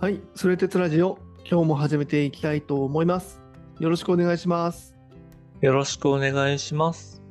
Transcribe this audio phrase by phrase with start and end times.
[0.00, 3.38] はい、それ鉄ラジオ、今日も始めていきたいと思います。
[3.80, 4.96] よろしくお願いします。
[5.60, 7.22] よろしくお願いします。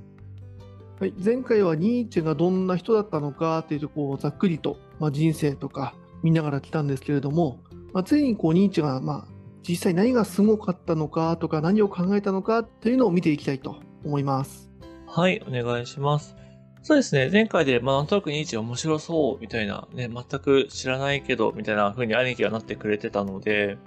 [0.99, 7.58] はい、前回はニーチェがどんな人だったのかというところをざっくりと、まあ、人生とか見ながら来たんですけれども、
[7.92, 9.33] まあ、ついにこうニーチェが、まあ、
[9.67, 14.70] 実際何がすごかったのかとか何を考えたのかというのを見ていきたいと思います。
[15.08, 16.36] はい、お願いします。
[16.81, 23.77] そうですね、前回で、まあ、なんとなくニーチェ面白そうみたいな、ね、全く知らないけど、みたいな風に兄貴がなってくれてたので、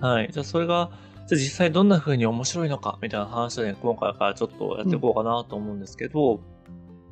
[0.00, 0.90] はい、じゃあそれが、
[1.28, 6.40] じゃ実際どんな風に面白いのか、みたいな話をね、今回からちょっとやっていこうかなと思うんですけど、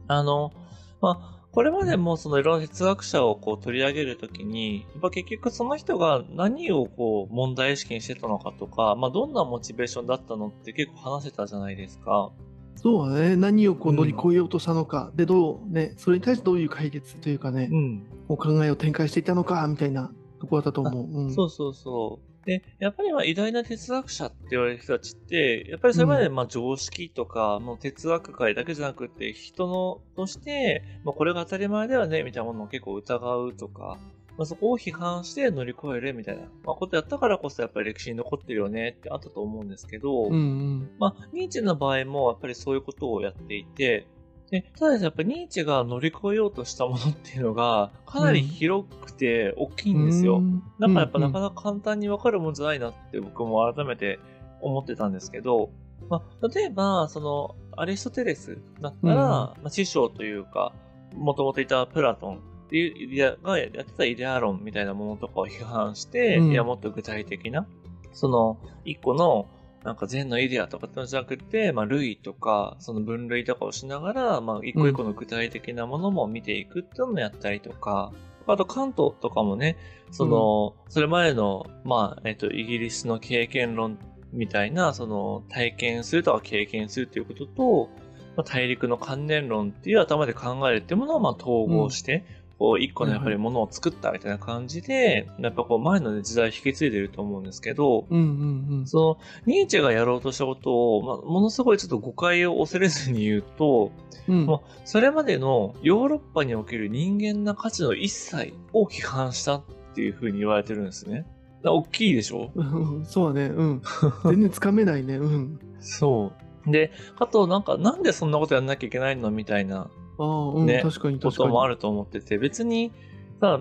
[0.08, 0.52] あの、
[1.00, 12.30] まあ、これまでもそのいろんな哲学者をこう取り上げるときに、やっぱ結局その人が何をこう問題意識にしてたのかとか、まあどんなモチベーションだったのって結構話せたじゃないですか。
[12.76, 18.06] そうだね、何をこう乗り越えようとしたのか、でどうね、それに対してどういう解決というかね、うん。
[18.28, 21.04] こう考えを展開していたのかみたいなところだと思う。
[21.04, 22.46] うん、そうそうそう。
[22.46, 33.98] で、やっぱりまあ偉大な哲学者って言われる人たちって、やっぱりそれまでまあ常識とか、もう哲学界だけじゃなくて、人のとして、まあこれが当たり前だよね、みたいなものを結構疑うとか、
[34.36, 40.90] まあそこを批判して乗り越えるみたいな、まあことやったからこそやっぱり歴史に残ってるよねってあったと思うんですけど、うんうん。
[40.98, 44.06] まあ、ニーチェの場合もやっぱりそういうことをやっていて、
[44.50, 50.38] でただですねやっぱりニーチェが乗り越えようとしたものっていうのが、かなり広くて大きいんですよ。
[50.38, 54.18] うんだからやっぱなかうんなか簡単にわかるもんじゃないなって僕も改めて
[54.60, 55.70] 思ってたんですけど、
[56.08, 60.72] まあ、例えば、その、アリストテレスだったら、うんまあ、師匠というか、
[61.14, 66.50] もともといたプラトンっていうイデアがやってたイデア論みたいなものとかを批判して、うん。
[66.50, 67.66] いや、もっと具体的な、
[68.12, 69.46] その、一個の、
[69.84, 78.12] なんか善のイデアとかってのじゃなくて、まあ、類とか、その分類とかをしながら、まあ、一個一個の具体的なものも見ていくっていうのをやったりとか、
[78.48, 79.76] あと関東とかもね、
[80.10, 83.98] その、それまでの、まあ、えっと、イギリスの経験論
[84.32, 87.88] みたいな、その、体験するとか経験するということと、
[88.36, 92.24] まあ、大陸の観念論っていう頭で考えるっていうものを、まあ、統合して、
[92.58, 98.06] こう、一個のやっぱりものを作ったみたいな感じで、やっぱこう、前のね時代を引き継いでると思うんですけど。
[98.08, 103.92] その、ニーチェがやろうとしたことを、まあ、ものすごいちょっと誤解を恐れずに言うと、
[104.28, 109.62] うんもうそれまでのヨーロッパにおける人間な価値の一切を批判したっ
[109.94, 111.24] ていう風に言われてるんですね。
[111.62, 112.50] だ大きいでしょ？
[112.56, 112.62] う
[113.00, 113.82] んそうだね、うん。
[114.26, 115.60] 全然つかめないね、うん。
[115.78, 116.32] そ
[116.66, 116.70] う。
[116.72, 116.90] で、
[117.20, 119.30] あとなんか、なんでそんなことやんなきゃいけないの？
[119.30, 120.80] みたいなああ、うん、ね。
[120.82, 121.30] 確かにこ。
[121.30, 122.92] ともあると思ってて、別に、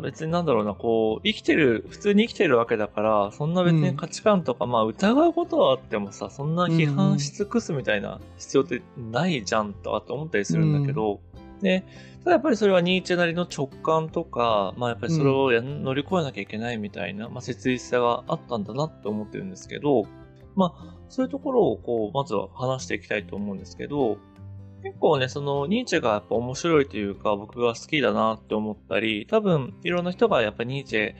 [0.01, 11.19] 別になんだろうな、こう、生きてる、普通に生きてるわけだから、そんな別に価値観とか、まあ疑うことはあってもさ、そんな批判し尽くすみたいな必要ってないじゃんとかって思ったりするんだけど、
[11.61, 11.83] で、
[12.23, 20.05] ただやっぱりそれはニーチェなりの直感とか、まあやっぱりそれをやん乗り越えなきゃいけないみたいな、まあ切実さがあったんだなって思ってるんですけど、
[20.55, 24.17] まあそういうところをこう、まずは話していきたいと思うんですけど、
[24.85, 31.15] 結構ね、その、ニーチェがやっぱ面白いというか、僕が好きだなって思ったり、多分、いろんな人がやっぱニーチェ、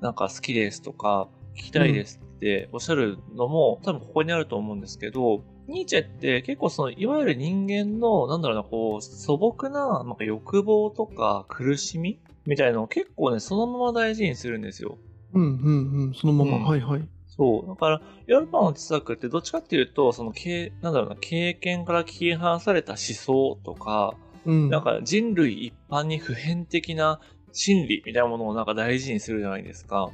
[0.00, 14.96] なんか好きですとか、聞きたいですっておっしゃるのも、多分ここにあると思うんですけど、ニーチェって結構その、いわゆる人間の、なんだろうな、こう、素朴な、なんか欲望とか苦しみみたいなのを結構ね、そのまま大事にするんですよ。
[15.34, 17.08] うんうんうん、そのまま、うんはいはい。
[17.36, 17.68] そう。
[17.68, 24.70] だから、ヨーロッパの哲学ってどっちかっていうと、その、経なんだろうな、経験から切り離された思想とか、うん。
[24.70, 27.20] なんか人類一般に普遍的な
[27.52, 30.10] 真理みたいなものをなんか大事にするじゃないですか。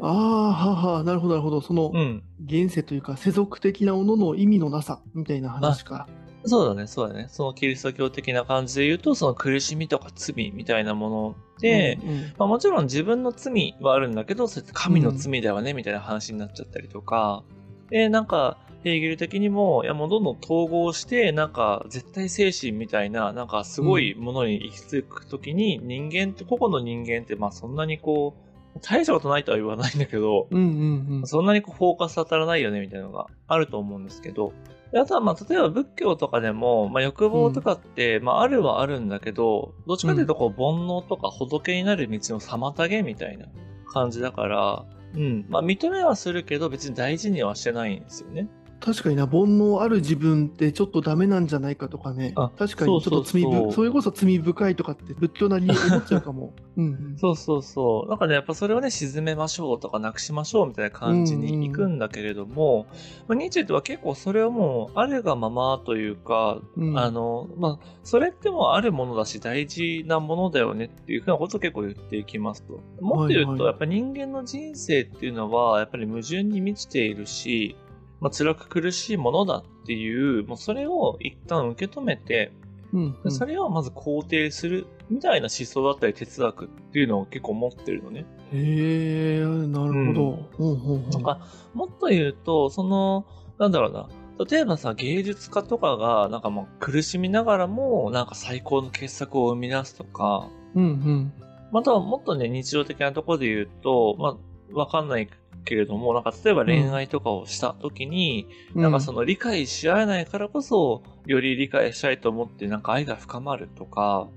[0.00, 1.60] ああ、はあはあ、なるほどなるほど。
[1.60, 2.22] その、うん。
[2.44, 6.08] 現世というか、世俗的なものの意味のなさ、みたいな話か。
[6.44, 7.26] そうだね、そうだね。
[7.28, 17.44] そのキリスト教的な感じで言うと、その苦しみとか罪みたいなもので、うんうんまあもちろん自分の罪はあるんだけど、それって神の罪だよね、みたいな話になっちゃったりとか、
[17.90, 31.26] で、なんか、ヘーゲル的にも、いやもうどんどん統合して、なんか、絶対精神みたいな、なんかすごいものに行き着くときに、人間って、個々の人間って、まあそんなにこう、大したことないとは言わないんだけど、うんうんうん。
[31.26, 34.52] そんなにこうフォーカス当たらないよね、みたいなのがあると思うんですけど、
[34.92, 43.46] であとはまあ、例えば仏教とかでも、まあ欲望とかって、まああるはあるんだけど、どっちかというとこう煩悩とか仏になる道の妨げみたいな
[43.92, 44.84] 感じだから、
[45.14, 45.46] うん。
[45.48, 48.48] まあ認めはするけど別に大事にはしてないんですよね。
[48.84, 56.52] 確かにな、煩悩ある自分ってちょっとダメなんじゃないかとかねあ、確かにちょっと罪そうそうそうぶそれこそ罪深いとかって仏教なりに思っちゃうかも。
[56.76, 58.08] うんうんそうそうそう。
[58.08, 62.86] なんかね、やっぱそれをね、沈めましょうとかなくしましょうみたいな感じに行くんだけれども、
[63.28, 72.80] まあ、ニーチェとは結構それをもう、あるがままというか、うんあの、まあ、それってもうあるものだし、大事なものだよねっていうふうなことを結構言っていきますと。
[73.00, 77.76] もっと言うと、はいはいやっぱ人間の人生っていうのは、やっぱり矛盾に満ちているし、
[78.22, 82.52] まあ、辛く苦しいものだっていう、もうそれを一旦受け止めて、
[82.92, 88.26] うんうんそれをまず肯定するみたいな思想だったり哲学っていうのを結構持ってるのね。
[88.52, 90.48] へえ、なるほど。
[90.58, 91.40] うんうんうんなんか、
[91.74, 93.26] もっと言うと、その、
[93.58, 94.08] なんだろうな。
[94.48, 101.32] 例えばさ、芸術家とかが、なんかもう苦しみながらも、なんか最高の傑作を生み出すとか、うんうん
[101.72, 104.36] またはもっとね、日常的なところで言うと、ま
[104.74, 105.28] あ、わかんない
[105.64, 114.28] けれども、なんか例えば恋愛とかをした時に、うんなんかその理解し合えないからこそ、より理解したいと思って、なんか愛が深まるとか、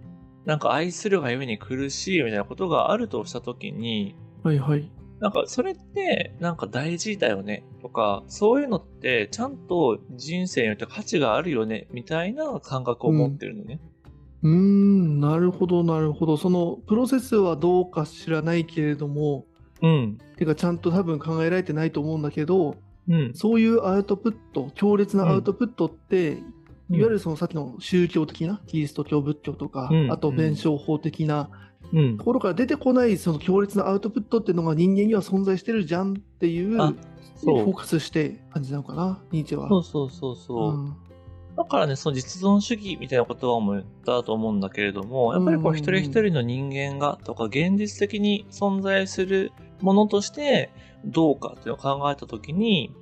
[0.45, 4.89] なんか愛するがゆえに苦しいみたいなことがあるとした時に、はいはい。
[5.19, 13.79] なんかそれってなんか大事だよねとか、そういうのってちゃんと人生によって価値があるよねみたいな感覚を持ってるのね。
[14.43, 16.37] うーん、なるほどなるほど。
[16.37, 19.45] そのプロセスはどうか知らないけれども、
[19.81, 20.17] うん。
[20.37, 22.75] てかちゃんと多分考えられてないと思うんだけど、
[23.07, 23.33] うん。
[23.33, 26.37] そういうアウトプット、強烈なアウトプットって、
[26.89, 31.49] いわゆるそのさっきの宗教的な、キリスト教仏教とか、うんあと弁証法的な
[31.93, 32.23] うんと。
[32.23, 36.77] ころから出てこないその強烈なアウトプットっていうのが人間には存在してるじゃんっていう、
[37.35, 39.67] そうォーカスして感じなのかな、ニーチェは。
[39.69, 40.73] そうそうそうそう。
[40.73, 40.95] うん
[41.57, 50.71] だからね、その実存主義みたいな言葉も言ったと思うんだけれども、やっぱりこううん一人一人の人間がとか現実的に存在するものとして
[51.05, 52.93] どうかっていうのを考えたときに、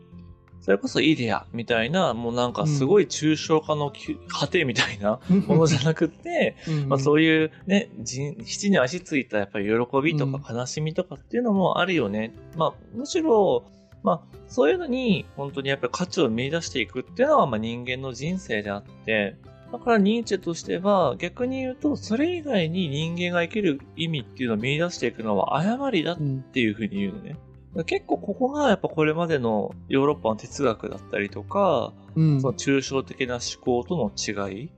[0.63, 6.87] それこそイデアみたいな、もうなんかすごい抽象化のき果てみたいなものじゃなくて、うん。
[6.87, 10.41] まあそういうね、人七に足ついたやっぱり喜びとうん。
[10.41, 12.33] か悲しみとかっていうのもあるよね。
[12.55, 13.65] まあむしろ、
[14.03, 19.35] まあそういうのに本当にやっぱり価値を見出していくっていうのはまあ人間の人生であって、
[19.73, 27.37] だからニーチェとしては逆に言うとそれ以外に人間が生きる意味っていうのを見出していくのは誤りだっうんていうふうに言うのね。
[27.87, 32.39] 結構ここがやっぱこれまでのヨーロッパの哲学だったりとか、うん。
[32.39, 34.69] その抽象的な思考との違い。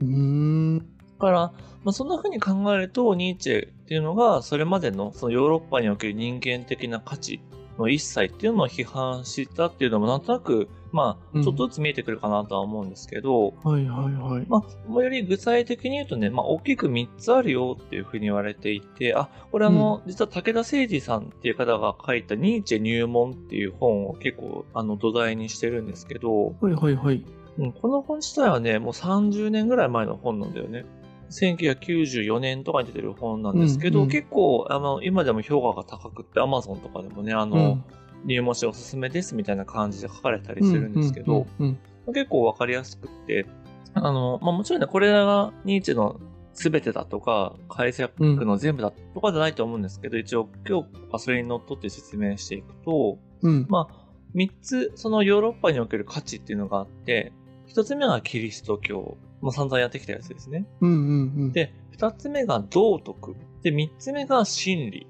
[0.00, 0.78] うーん。
[0.78, 0.84] だ
[1.20, 1.38] から、
[1.84, 7.40] まあ、そんな風に考えると、ニーチェっていうのが、それまでのそのヨーロッパにおける人間的な価値
[7.78, 14.46] の一切っていうのを批判したっていうのもなんとなく、まあ、うんちょっとずつ見えてくるかなとは思うんですけど、はいはいはい。
[14.48, 27.24] まあ、より具体的に言うとね、まあ、大きく3つあるよっていうふうに言われていて、あ、これあの、実は武田誠二さんっていう方が書いたニーチェ入門っていう本を結構、あの、土台にしてるんですけど、はいはいはい。
[27.58, 30.84] うん、この本自体はね、もう30年ぐらい前の本なんだよね。
[31.30, 37.84] 1994年とかに出てる本なんですけど、うんうん結構、あの、今でも評価が高くって Amazon とかでもね、あの、うん
[38.24, 41.78] 入門しておすすめですみたいな感じで書かれたりするんですけど、うんうん
[42.12, 43.46] 結構わかりやすくって、
[43.94, 46.18] あの、まあ、もちろんね、これらがニーチェの
[46.54, 48.12] 全てだとか、解釈
[48.44, 57.32] の全部だとかじゃないと思うんですけど、一応今日はそれにのっとって説明していくと、うんまあ、三つ、そのヨーロッパにおける価値っていうのがあって、
[57.66, 59.16] 一つ目がキリスト教。
[59.40, 60.66] もう散々やってきたやつですね。
[60.80, 63.36] うんうんうんで、二つ目が道徳。
[63.62, 65.06] で、三つ目が真理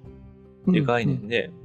[0.69, 1.60] っていう概念で、うんうん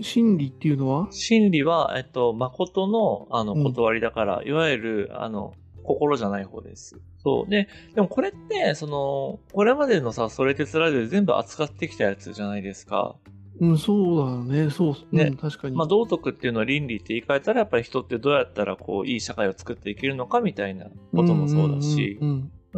[0.00, 1.08] 真理っていうのは？
[1.10, 7.00] 真理は、えっと、誠の、あの、うん断りだから、いわゆる、あの、心じゃない方です。
[7.18, 7.50] そう。
[7.50, 13.16] で、でもこれって、その、これまでのさ、それ鉄ラジオで全部扱ってきたやつじゃないですか。
[13.60, 15.76] うん、そうだね、そう、ねうん、確かに。
[15.76, 22.18] まあ、道徳っていうのは倫理って言い換えたら、やっぱり人ってどうやったら、こう、いい社会を作っていけるのかみたいなこともそうだし、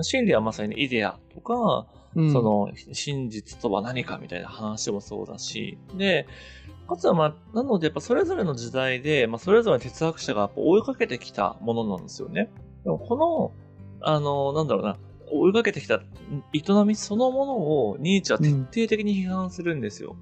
[0.03, 6.29] 真理はまさにイデアとか、うんうんその、真実とは何かみたいな話もそうだし、で、
[6.89, 12.51] かつはまあ、なのでやっぱそれぞれの時代で、まあそれぞれの哲学者が追いかけてきたものなんですよね。
[12.85, 13.53] でもこの、
[14.01, 14.97] あの、なんだろうな、
[15.33, 16.01] 追いかけてきた
[16.53, 20.17] 営みそのものをニーチェは徹底的に批判するんですよ。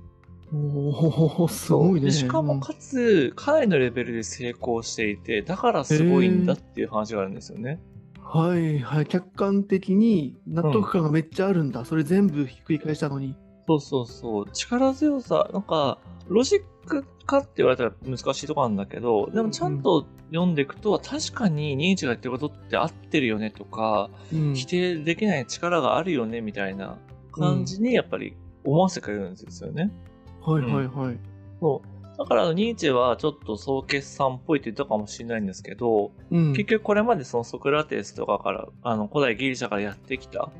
[0.55, 2.07] おおすごいね。
[2.07, 7.81] でしかもかつ、かなりのレベルで成功していて、だからすごいんだっていう話があるんですよね。
[8.21, 11.85] はいはい、客観的に納得感がめっちゃあるんだ。
[11.85, 13.37] それ全部ひっくり返したのに。
[13.67, 14.51] そうそうそう。
[14.53, 26.99] 力強さ、なんか、ロジックかって言われたら難しいとこなんだけど、でもちゃんと読んでいくと、確かにニーチェが言ってることって合ってるよねとか、うん否定できない力があるよねみたいな
[27.33, 29.93] 感じにやっぱり思わせてくれるんですよね。
[30.41, 31.19] はいはいはい。
[31.61, 32.17] そう。
[32.19, 36.53] だだからニーチェはちょっと総決算っぽいって言ったかもしれないんですけど、うん。
[36.53, 40.51] 結局これまでそのソクラテスとかから、あの古代ギリシャからやってきた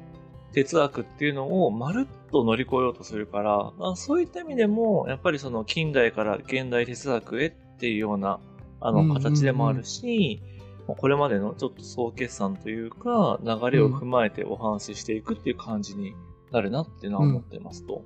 [0.53, 8.41] 哲学っていうのをまるっと乗り越えようとするから、まあ、そういった意味でも、やっぱりその近代から現代哲学へっていうような、
[8.81, 10.43] あのうんうんうん形でもあるし、
[10.89, 16.15] まあこれまでのちょっと総決算というか、流れを踏まえてお話ししていくっていう感じに
[16.51, 18.05] なるなっていうのは思ってますと。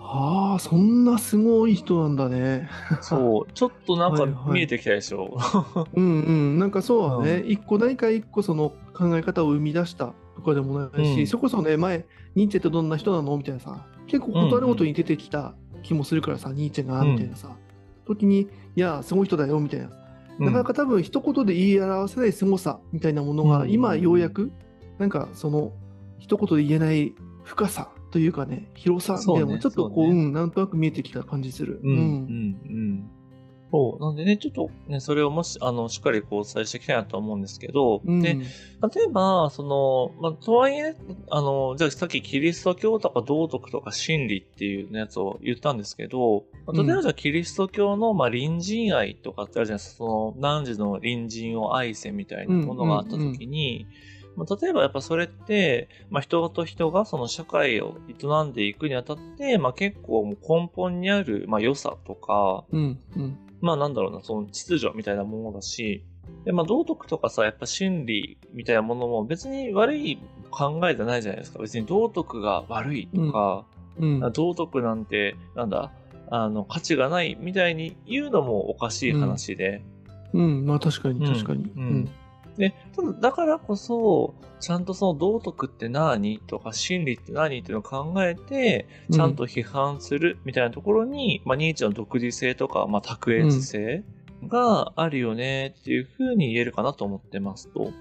[0.00, 2.68] ああ、そんなすごい人なんだね。
[3.00, 5.36] そう、 ちょっとなんかはいはい見えてきたでしょ。
[5.94, 6.58] うんうん。
[6.58, 11.26] なんかそうはね、う一個何か一個その考え方を生み出したとかでもないし、うん。
[11.26, 13.36] それこそね、前、ニーチェってどんな人なの？
[13.36, 17.56] みたいなさ、結構ことあるごとに出てきた気もするからさ、ニーチェが、うんみたいなさ、
[18.06, 19.90] 時に、いや、すごい人だよ、みたいな。
[20.38, 24.52] なかなか多分一言で言い表せない凄さみたいなものが、うん今ようやく、
[24.98, 25.72] なんかその、
[26.18, 31.80] 一言で言えない深さというかね、広さみたいなのがちょっとこう、そうねうん、なんとなく見えてきた感じする。
[31.82, 32.02] うん、うん、う
[32.72, 33.10] ん。
[33.70, 34.02] そう。
[34.02, 38.20] なんでね、ちょっとね、それをもし、あの、しっかりこう、お伝えしていきたいなと思うんですけど、うん。
[38.20, 40.94] で、例えば、その、まあ、とはいえ、
[41.30, 53.86] あの、じゃあさっきキリスト教とか道徳とか真理っていうやつを言ったんですけど、まあ例えばじゃあキリスト教の、まあ、隣人愛とかってあるじゃないですか、その、何時の隣人を愛せみたいなものがあった時に、
[54.38, 63.38] まあ、例えばやっぱそれって、まあ、人と人がその社会を営んでいくにあたって、まあ、結構根本にある、まあ、良さとか、うん、うん。
[63.60, 66.04] まあなんだろうな、その秩序みたいなものだし、
[66.44, 70.18] で、まあ道徳とかさ、やっぱ真理みたいなものも別に悪い
[70.50, 71.58] 考えじゃないじゃないですか。
[71.60, 73.64] 別に道徳が悪いとか、
[73.98, 74.32] うん。
[74.32, 75.92] 道徳なんて、なんだ、
[76.30, 79.82] あの、価値がないみたいに言うのもおかしい話で。
[80.32, 81.72] うん、まあ確かにうん確かに。
[81.76, 82.10] うん
[82.58, 94.02] で、ただだからこそ、ちゃんとその道徳って何とか真理って何っていうのを考えて、ちゃんと批判するみたいなところに、まあ、ニーチェの独自性とか、まあ、卓越性
[94.46, 97.92] があるよねっていうふうに言えるかなと思ってますと。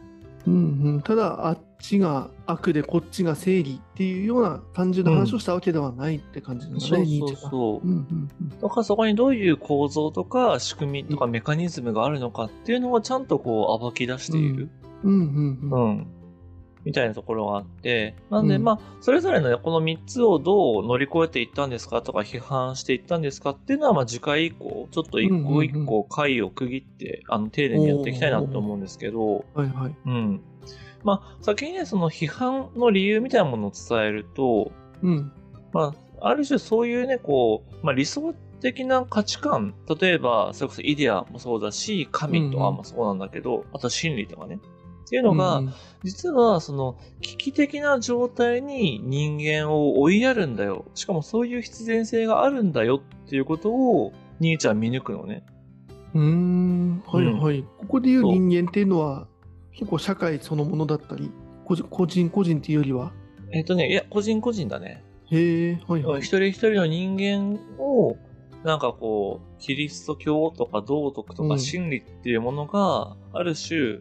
[0.48, 7.50] うんうん、ただ、あっちが悪でこっちが正義っていうような単純な話をしたわけではないって感じなんだね、そうそう。
[7.50, 7.92] そうう。
[7.92, 14.70] んうんだからそこにどういう構造とか仕組みとかメカニズムがあるのかっていうのをちゃんとこう暴き出している。
[15.04, 16.08] うんうんうんうんうん。
[16.84, 29.96] みたいなところがあって、なんで、うんまあ、それぞれのねこの3つをどう乗り越えていったんですかとか批判していったんですかっていうのは、まあ、次回以降、ちょっと一個一個回を区切って、あの、丁寧にやっていきたいなと思うんですけど、はいはい。
[30.06, 30.42] うん。
[31.04, 35.32] まあ、先にね、その批判の理由みたいなものを伝えると、うん。
[35.74, 44.60] まあ、ある種そういうね、こう、まあ、理想的な価値観、例えば、それこそイデアもそうだし、神とかもそうなんだけど、あと真理とかね。
[45.08, 45.74] っていうのが、うん
[46.04, 50.86] 実はその危機的な状態に人間を追いやるんだよ。
[50.94, 55.44] しかもそういう必然性があるんだよっていうことを、ニーチャン見抜くのね。
[56.14, 57.66] うーん、はいはい。
[57.80, 59.28] ここでいう人間っていうのは、
[59.74, 61.32] 結構社会そのものだったり、
[61.66, 63.12] 個人個人っていうよりは、
[63.52, 65.04] えっ、とね、いや、個人個人だね。
[65.32, 66.22] へえ、はいはい。
[66.22, 68.18] 一人一人の人間を、
[68.64, 74.00] なんかこう、キリスト教とか道徳とうんか真理っていうものが、ある種、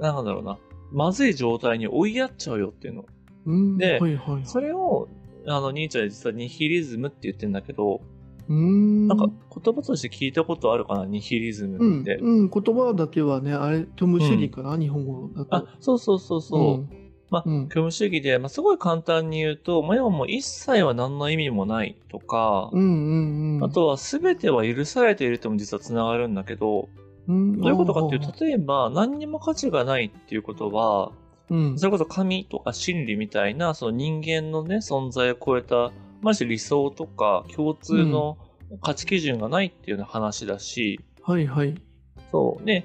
[0.00, 0.58] なんだろうな、
[0.92, 3.04] まずい状態に追いやっちゃうよっていうの。
[3.46, 4.46] うん、ではいはいはい。
[4.46, 5.08] それを、
[5.46, 8.00] あの、ニーチャン実はニヒリズムって言ってんだけど、
[8.52, 9.08] ん。
[9.08, 9.26] なんか
[9.62, 12.16] 言葉として聞いたことあるかな、ニヒリズうん、ムって。
[12.16, 15.56] うん、言葉だけはね、あれ、虚無主義かな、日本語だと。
[15.56, 16.60] あ、そうそうそうそう。
[16.60, 23.64] うんまあ、うん虚無主義で、まあ、すごい簡単に言うと、まあ、要はもう一切は何の意味もないとか、うんうんうん。
[23.64, 26.88] あとは全ては許されているとも実は繋がるんだけど、うん、
[27.28, 31.12] どういうことかっていうあと、例えば何にも価値がないっていうことは、
[31.50, 35.92] うん、それこそ神とか真理みたいな、その人間のね、存在を超えた、
[36.22, 38.38] まじ理想とか共通の
[38.80, 41.74] 価値基準がないっていうような話だし、はいはい。
[42.30, 42.64] そう。
[42.64, 42.84] ね、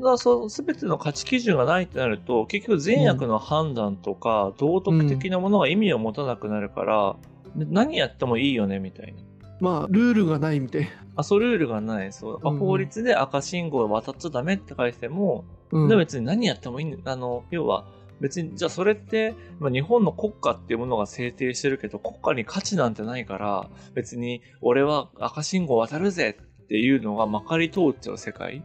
[0.00, 7.16] だそう、すべての価値基準がないってなると、結局善悪の判断とか、道徳的なものが意味を持たなくなるから、
[7.56, 9.25] で何やってもいいよね、みたいな。
[9.60, 10.88] まあ、ルールがないみたいな。
[11.16, 12.12] あ、そうルールがない。
[12.12, 12.40] そう。
[12.42, 17.12] うん法律で赤信号を渡っちゃダメって書いても、うん別に何やってもいいんだ。
[17.12, 17.86] あの、要は、
[18.20, 28.62] 別に、じゃあそれって、まあ、日本の国家っていうものが制定してるけど、国家に価値なんてないから、別に、俺は赤信号渡るぜっていうのがまかり通っちゃう世界。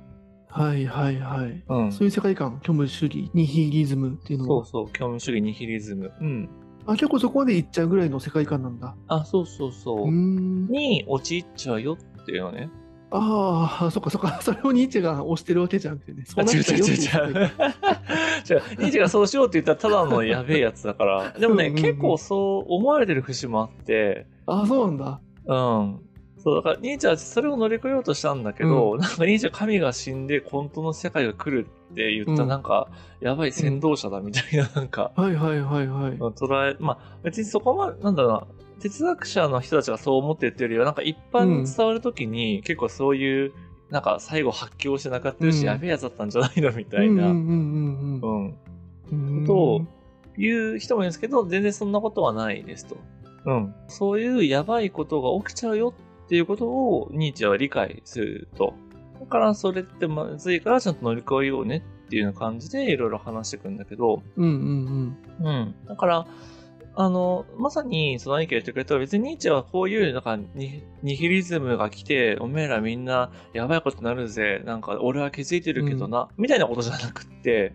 [0.48, 1.64] はいはいはい。
[1.68, 1.92] うん。
[1.92, 4.66] そういう世界観、虚無主義、ニヒリズムっていうのは。
[4.66, 6.12] そうそう、虚無主義ニヒリズム。
[6.20, 6.50] うん。
[6.86, 8.96] あ、結構そこまで行っちゃうぐらいの世界観なんだ。
[9.08, 10.12] あ、そうそうそう。
[10.12, 12.70] に陥っちゃうよっていうのね。
[13.12, 14.40] ああ、そっかそっか。
[14.44, 16.24] それをニーチェが推してるわけじゃなくてね。
[16.26, 17.38] そうなっちゃうう違う。
[17.38, 17.52] 違う。
[18.80, 21.32] ニーチェがそうしようって言ったらただのやべえやつだから。
[21.32, 25.22] でもね、うんうんうん結構そう思われてる節もあって、ああ、そうなんだ。
[25.46, 26.00] うん。
[26.44, 36.18] そう、だからニーチェはそれを乗り越えようとしたんだけど、なんかニーチェは神が死んで本当の世界が来るって言った、うんなんか、やばい先導者だみたいな、 なんか、はいはいはいはい。
[36.18, 38.48] 捉え、まあ別にそこまで、なんだろうな、
[38.80, 43.54] 哲学者の人たちがそう思ってるっていうよりは、なんか一般に伝わるときに、結構そういう、
[43.92, 48.56] なんか最後発狂してなかったるし、うんやべえやつだったんじゃないのみたいな、ううんうんうん
[49.12, 49.46] うんうん。
[49.46, 49.82] ことを
[50.38, 52.98] 言う人もいるんですけど、全然そんなことはないですと。
[53.46, 53.76] うん。
[53.88, 55.94] そういうやばいことが起きちゃうよ
[56.32, 58.74] っていうことをニーチェは理解すると。
[59.20, 65.76] だからそれってまずいからちゃんと乗り越えようねっていうような感じでいろいろ話していくんだけど、うんうんうん。
[65.86, 66.28] だから、
[66.96, 77.74] あの、まさに、その兄貴が言ってくれた別にニーチェはこういう、なんかニ、ニヒリズムが来て、おめえらみんなやばいことになるぜ、なんか俺は気づいてるけどな、みたいなことじゃなくって、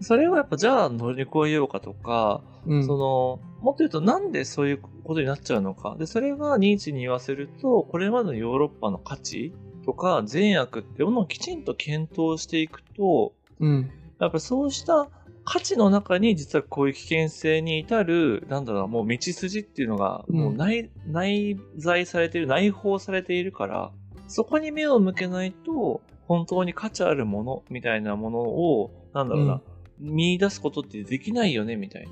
[0.00, 2.86] それはやっぱじゃあ乗り越えようかとか、うんうん。
[2.86, 5.96] その、もっと言うとなんでそういうことになっちゃうのか？
[5.98, 9.52] で、それがニーチェに言わせると、これまでのヨーロッパの価値
[9.84, 13.90] とか善悪っていうものをきちんと検討していくと、うん。
[14.18, 15.08] やっぱそうした
[15.44, 23.90] 価値の中に実はこういう危険性に至る、なんだろうな、もう道筋っていうのが、うんもう内、内在されている、内包されているから、
[24.28, 29.60] そこに目を向けないと、本当に価値あるものみたいなものを、なんだろうな、
[29.98, 32.10] 見出すことってできないよね、みたいな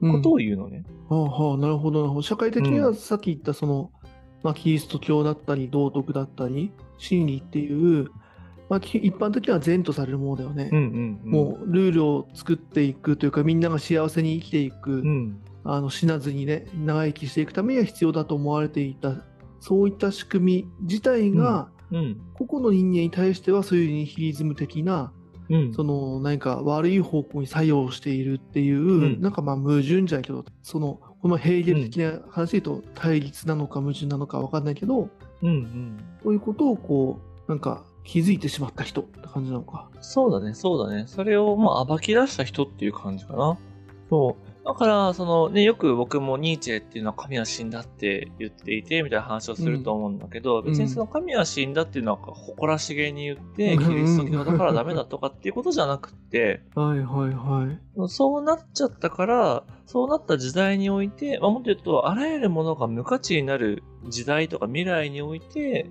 [0.00, 0.84] ことを言うのね。
[1.08, 2.22] はあはあ、なるほどなるほど。
[2.22, 3.90] 社会的にはさっき言ったその、
[4.42, 8.10] まあ、キリスト教だったり、道徳だったり、真理っていう、
[8.68, 10.70] まあ、き一般的には善とされるものだよね。
[10.72, 11.30] うんうん、うん。
[11.30, 15.40] もうルールを作っていくというか、みんなが幸せに生きていく、うん。
[15.64, 19.24] あの死なずにね、長生きしていくためには必要だと思われていた、
[19.60, 22.20] そういった仕組み自体が、うん。
[22.34, 25.12] 個々の人間に対してはそういうニヒリズム的な、
[25.48, 25.74] うん。
[25.74, 28.80] その何か悪い方向に作用しているっていう、
[29.18, 35.08] んなんかまあ矛盾じゃないけど、その、このヘーゲル的な話で言うと対立なのか矛盾なのか分かんないけど、
[35.42, 36.04] うんうん。
[36.22, 39.88] そういうことをこう、なんか気づいてしまった人って感じなのか。
[40.00, 41.04] そうだね、そうだね。
[41.06, 43.58] それを、まあ、暴き出した人っていう感じかな。
[44.08, 44.45] そう。
[44.66, 58.08] だから、そのね、よく僕もニーチェっていうのは神は死んだって言っていて、みたいな話をすると思うんだけど、ん別にその神は死んだっていうのは誇らしげに言って、うんキリスト教だからダメだとかっていうことじゃなくって、はいはいはい。
[58.08, 65.88] そうなっちゃったから、そうなった時代において、まあ、もっと言うと、あらゆるものが無価値になる時代とか未来において、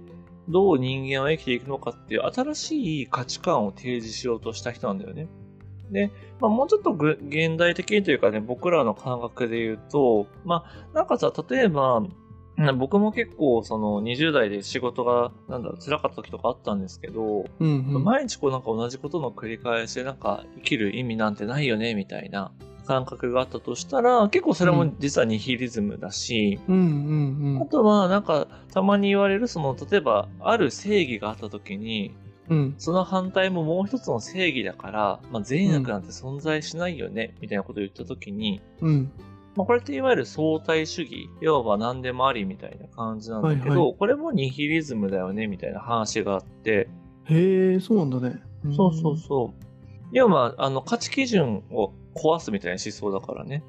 [0.49, 5.29] どう人間は生きていくのかっていう新しい価値観を提示しようとした人なんだよね。
[5.91, 18.03] で、まあ、もうちょっとぐ現代的にというかね、僕らの感覚で言うと、まあ、なんかさ、例えば、うん僕も結構その20代で仕事がなんだろう辛かった時とかあったんですけど、うんうん。
[18.03, 22.53] 毎日こうなんか同じことの繰り返しでなんか生きる意味なんてないよねみたいな
[22.85, 27.61] 感覚があったとしたら結構それも実はニヒリズムだし、うんうんうん。
[27.61, 32.15] あとはなんかたまに言われるその例えばある正義があった時に
[32.49, 32.75] うん。
[32.77, 39.11] その反対ももう一つの正義だから、まあ、善悪なんて存在しないよね、みたいなことを言った時に、うん。
[39.55, 46.89] まあ、これっていわゆる相対主義、要は何でもありみたいな感じなんだけど、はいはこれもニヒリズムだよねみたいな話があって、
[47.25, 48.41] へえ、そうなんだね。
[48.75, 49.65] そうそうそう。
[50.11, 53.63] 要は、あの、価値基準を壊すみたいな思想だからね。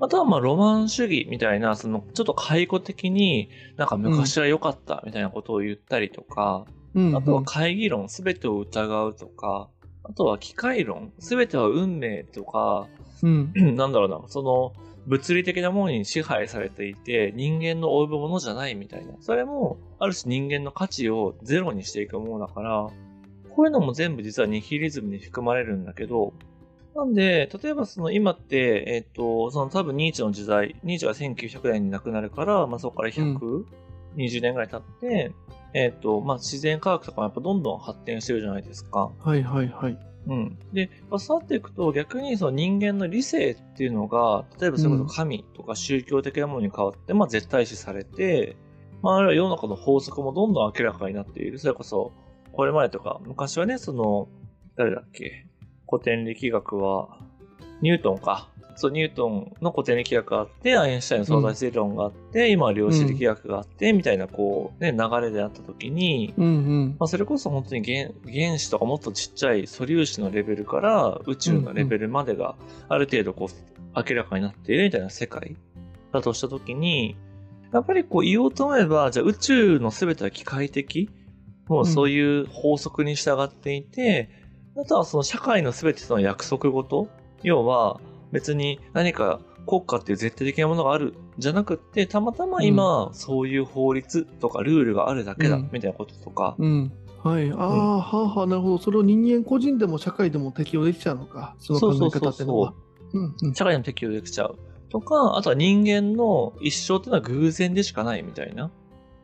[0.00, 6.83] あとは、まあ、ロマン主義みたいな、その、ちょっと解雇的に、なんか昔は良かったみたいなことを言ったりとか、うん。
[6.94, 7.16] うん。
[7.16, 9.68] あとは会議論、すべてを疑うとか、
[10.04, 12.88] あとは機械論、すべては運命とか、
[13.22, 13.52] うん。
[13.76, 14.72] なんだろうな、その、
[15.06, 19.14] 物理的なものに支配されていて、人間の追うものじゃないみたいな。
[19.20, 22.88] それも、ある種人間の価値をゼロにしていくものだから、
[23.50, 26.32] こういうのも全部実はニヒリズムに含まれるんだけど、
[26.94, 33.64] なんで、例えばその今って、えっ、と、その多分ニーチェの時代、ニーチェが1900年に亡くなるから、まあそこから120
[34.40, 35.32] 年ぐらい経って、
[35.74, 39.10] えっ、と、まあ自然科学とかもやっぱどんどん発展してるじゃないですか。
[39.18, 39.98] はいはいはい。
[40.26, 40.58] うん。
[40.72, 48.56] で、まあそうなっていくと逆にその人間の理性っていうのが、例えばそれこそ神とか宗教的なものに変わって、まあ絶対視されて、
[49.02, 51.58] まああるいは世の中の法則もどんどん明らかになっている。
[51.58, 52.12] それこそ、
[52.52, 54.28] これまでとか、昔はね、その、
[54.76, 55.46] 誰だっけ、
[55.90, 57.18] 古典力学は、
[57.82, 58.48] ニュートンか。
[58.76, 66.96] そう、ニュートンの古典力学があって、アインシュタインの相対性理論があって、今は量子力学があって、みたいなこう、ね、流れであった時に、うんうん。
[66.98, 72.56] まあ、それこそ本当に原原子とかもっとちっちゃい素粒子のレベルから宇宙のレベルまでが
[72.88, 73.48] ある程度こう
[73.96, 75.56] 明らかになっているみたいな世界
[76.12, 77.16] だとしたときに、
[77.72, 81.10] やっぱりこう言おうと思えば、じゃあ宇宙の全ては機械的？
[81.66, 84.28] もうそういう法則に従っていて、
[84.76, 87.08] あとはその社会の全てとの約束事
[87.42, 88.00] 要は
[88.34, 96.92] 別に何か国家っていう絶対的なものがあるじゃなくって、たまたま今、そういう法律とかルールがあるだけだ、うんみたいなこととか、うん。
[97.22, 97.50] はい。
[97.52, 98.78] ああ、はあはあ、なるほど。
[98.78, 101.54] それを人間個人でも社会でも適用できちゃうのか。
[101.60, 102.74] その考え方っていうのは。
[103.12, 103.54] うんうん。
[103.54, 104.58] 社会にも適用できちゃう。
[104.90, 108.70] とか、あとは人間の一生っていうのは偶然でしかないみたいな。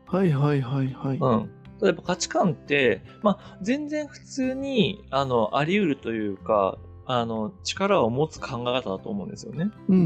[0.07, 1.17] はいはいはいはい。
[1.17, 1.49] うん。
[1.81, 6.77] 例えば価値観って、まあ、全然普通に、あの、あり得るというか、
[7.13, 9.69] あの、力を持つ考え方だと思うんですよね。
[9.89, 9.99] うんう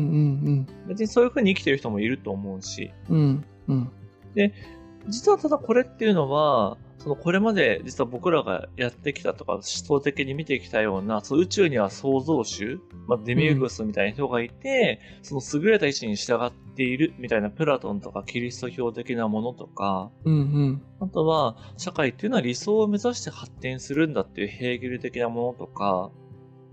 [0.51, 2.91] ん別にそういう風に生きてる人もいると思うし。
[3.09, 3.45] うん。
[3.67, 3.91] うん
[4.37, 4.51] うん。
[5.07, 20.81] 実はただこれっていうのは、そのこれまで実は僕らがやってきたとか思想的に見てきたような、その宇宙には創造主、まあ、デミウグスみたいな人がいて、その優れた意志に従っているみたいなプラトンとかキリスト教的なものとか、うんうん。
[20.99, 26.09] あとは社会っていうのは理想を目指して発展するんだっていうヘーゲル的なものとか、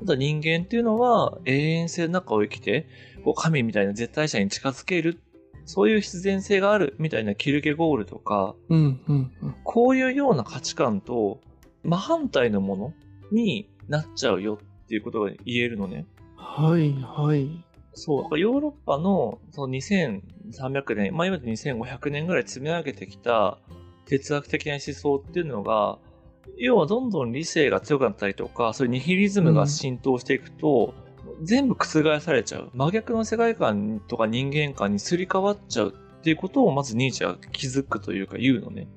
[0.03, 2.89] あとは人間っていうのは永遠性の中を生きて、
[3.25, 5.23] こう神みたいな絶対者に近づける、
[5.65, 9.55] そういう必然性があるみたいなキルケゴールとか、うんうんうん。
[9.65, 11.41] こういうような価値観と
[11.85, 12.95] 真反対のもの
[13.31, 16.07] になっちゃうよっていうことが言えるのね。
[16.37, 17.65] はいはい。
[17.95, 23.59] そう、ヨーロッパのその2300年、まあ今で2500年ぐらい積み上げてきた
[24.07, 25.99] 哲学的な思想っていうのが、
[26.57, 30.95] 要はどんどん理性が強くなったりとか、そういうニヒリズムが浸透していくと、
[31.43, 32.71] 全部覆されちゃう。
[32.75, 38.89] 真逆の世界観とか人間観にすり替わっちゃうっていうことをまずニーチェは気づくというか言うのね。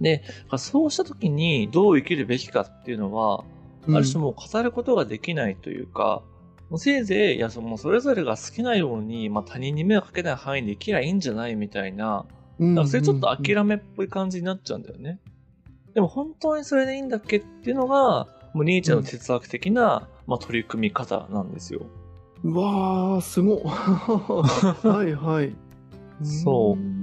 [0.00, 0.22] で、
[0.58, 3.44] そうした時にどう生きるべきかっていうのは、
[3.88, 6.22] ある種もう語ることができないというか、
[6.70, 12.26] もうせいぜい、いや、そのそれぞれが好きなように、まあ他人に迷惑かけない範囲で生きりゃいいんじゃないみたいな、
[12.58, 15.20] うん、なんかそれちょっとき諦めっぽい感じになっちゃうんだよね。
[15.94, 21.82] でも本当にそれでいいんだっけっていうのが、もうニーチェの哲学的な、まあ、取り組み方なんですよ。
[22.44, 23.60] うわー、すごっ。
[23.64, 25.54] はいはい。
[26.22, 27.02] そうん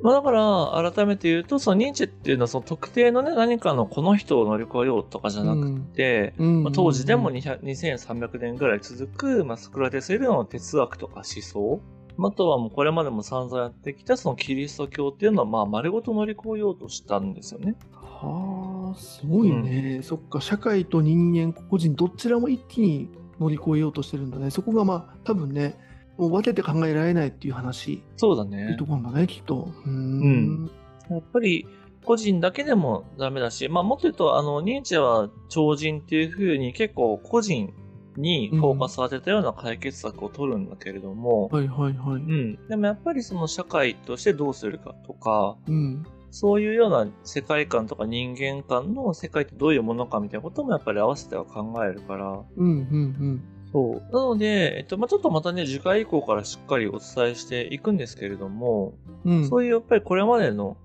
[0.00, 11.80] まあだから、改めて言うと、そのニーチェっていうのはその特定のね、何かのこの人を乗り越えようとかじゃなくて、うんまあ、当時でもうん200 2300年ぐらい続く、まあ、スクラテスよりの哲学とか思想、
[12.20, 17.76] あとはもうこれまでも散々やってきたそのキリスト教っていうのはまあ丸ごと乗り越えようとしたんですよね。
[18.20, 24.50] はあ、すごいね、そっか、社会と人間、個人、どちらも一気に乗り越えようとしてるんだね。
[24.50, 25.78] そこがまあ、多分ね、
[26.16, 28.84] もう分けて考えられないっていう話、そうだっていうねと。
[28.84, 29.72] ころなんだね、きっと。
[29.84, 30.70] うーうんん。
[31.10, 31.66] やっぱり
[32.04, 37.72] 個人だけでもダメだし、まあもっと言うと、あの、ニーチェは超人っていう風に結構個人
[38.16, 42.22] にフォーカスを当てたような解決策を取るんだけれども、はいはいはい。
[42.22, 42.68] うん。
[42.68, 46.04] でもやっぱりその社会としてどうするかとか、うん。
[46.30, 52.42] そういうような世界観とか人間観の世界ってどういうものかみたいなこともやっぱり合わせては考えるから。
[52.56, 54.12] うんうんそう。
[54.12, 59.32] なので、えっと、まあ、ちょっとまたね、次回以降からしっかりお伝えしていくんですけれども、うん。
[59.32, 59.48] うん。
[59.48, 60.78] そういうやっぱりこれまでの、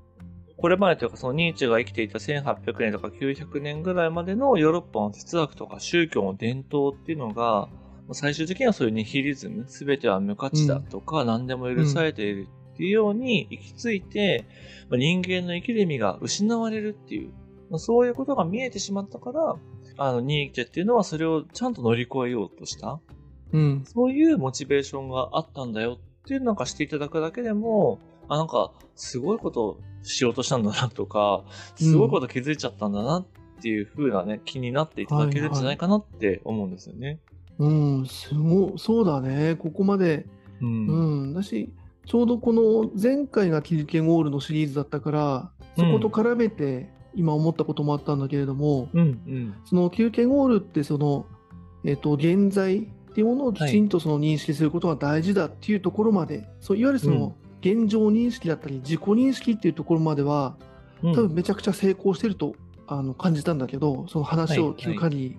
[0.57, 7.69] これまでというかそのニーチェが生きていた1800年とか900年ぐらいまでのヨーロッパの哲学とか宗教の伝統っていうのが、
[8.11, 14.45] 最終的にはそういうニヒリズム、すべては無価値だとか、何でも許されているっていうように行き着いて、
[14.89, 17.29] まあ人間の生きる意味が失われるっていう、
[17.69, 19.55] まあそういうことが見えてしまったから、
[19.97, 22.99] あの、ニーチェっていうのはそれをちゃんと乗り越えようとした。
[23.51, 23.83] うん。
[23.85, 31.43] そういうモチベーションがあったんだよっていうのなんかしていただくだけでも、あ、なんか、すごいことしようとしたんだなとか、
[31.75, 33.25] すごいこと気づいちゃったんだなっ
[33.61, 37.19] ていう風なね、気になっていただけるんじゃないかなって思うんですよね。
[37.59, 39.55] うん、すごそうだね。
[39.55, 40.25] ここまで。
[40.61, 40.87] うん。
[40.87, 41.33] うん。
[41.33, 41.69] だし、
[42.05, 49.55] ちょうどこの前回がキルケゴールのシリーズだったから、そこと絡めて今思ったこともあったんだけれども、うん、うん。
[49.65, 51.25] そのキルケゴールってその、
[51.85, 52.81] えっと現在っ
[53.13, 60.57] ていうものをきちんとその認識することが大事だっていうところまで、そういわゆるその現状認識だったり自己認識っていうところまでは
[61.01, 61.13] うん。
[61.13, 62.55] 多分めちゃくちゃ成功してると
[62.87, 65.37] あの感じたんだけどその話を聞く限り、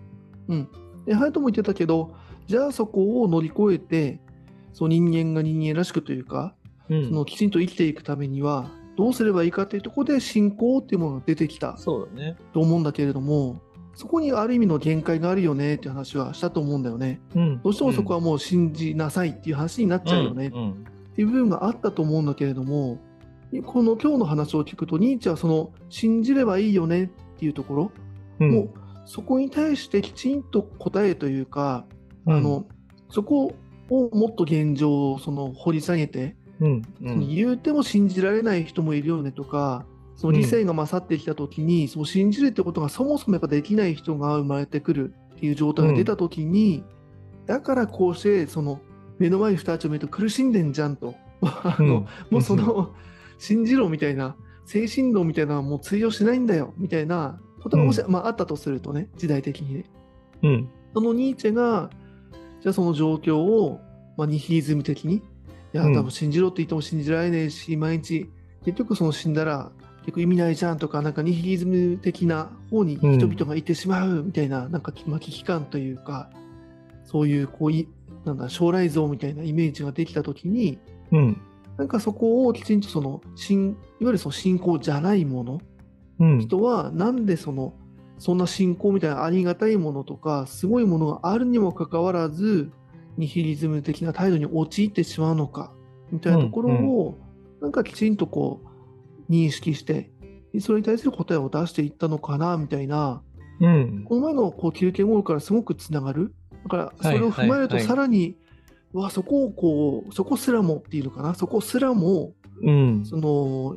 [0.48, 0.68] うん。
[1.06, 2.14] でハヤトも言ってたけど
[2.46, 4.20] じゃあそこを乗り越えて
[4.74, 6.54] そう人間が人間らしくというか
[6.90, 12.36] うんそのきちんと生きていくためにはどうすればいいかっていうところで信仰っていうものが出てきたそうだね。
[12.52, 13.62] と思うんだけれども
[13.94, 17.20] そこにある意味の限界があるよねっていう話はしたと思うんだよね。
[17.34, 17.60] うん。
[17.62, 20.50] どうしてもそこはもう信じなさいっていう話になっちゃうよねっ
[21.14, 22.98] ていう部分があったと思うんだけれども
[23.66, 27.06] この今日の話を聞くとニーチェはその信じればいいよねっ
[27.38, 27.92] ていうところ、
[28.40, 28.52] うん。
[28.52, 28.70] もう
[29.06, 31.84] そこに対してきちんと答えというか、
[32.26, 32.66] うんあの
[33.10, 33.54] そこを
[33.90, 36.82] もっと現状をその掘り下げて、うん。
[37.02, 37.28] うん。
[37.28, 46.84] 言うても信じられない人もいるよねとかその理性が勝ってきた時に、その信じるってことがそもそもやっぱできない人が生まれてくるっていう状態が出た時に、
[47.46, 48.80] だからこうしてその
[49.18, 51.14] 目の前に人たちを見ると苦しんでんじゃんと。
[51.42, 52.94] あのもうその、
[53.38, 59.84] 信じろみたいな、精神論みたいなのはもう通用しないんだよみたいなことがもし、まあ、あったとするとね、時代的にね。
[60.42, 60.68] うん。
[60.94, 61.90] そのニーチェが、
[62.64, 63.78] じゃあその状況を、
[64.16, 65.20] まあ、ニヒリズム的に、い
[65.74, 68.30] や、うん多分信じろって言っても信じられねえし、毎日、
[68.64, 76.30] 結局その死んだら、結局意味ないじゃんとか、なんかニヒリズム的な方に人々がいてしまうみたいな、なんか、まあ、危機感というか、
[77.04, 77.86] そういう、こうい、
[78.24, 80.78] なんだ、将来像みたいなイメージができたときに、
[81.12, 81.40] うん。
[81.76, 85.60] なんかそこをきちんとその、信いわゆるその信仰じゃないもの、
[86.18, 86.38] うん。
[86.38, 87.74] 人はなんでその
[88.18, 92.70] そんな信仰みたいなありがたいものとかすごいものがあるにもかかわらず
[93.16, 95.72] ニヒリズム的な態度に陥ってしまうのか
[96.10, 97.18] みたいなところを、
[97.60, 98.60] なんかきちんとこ
[99.28, 100.10] う認識して
[100.60, 103.22] それに対する答えを出していったのかなみたいな
[103.60, 104.04] うん。
[104.04, 108.36] この前のこう休憩ゴールからすごくつながるだからそれを踏まえるとさらに、
[108.92, 113.04] うわそこをこうそこすらもっていうのかなそこすらもうん。
[113.04, 113.76] その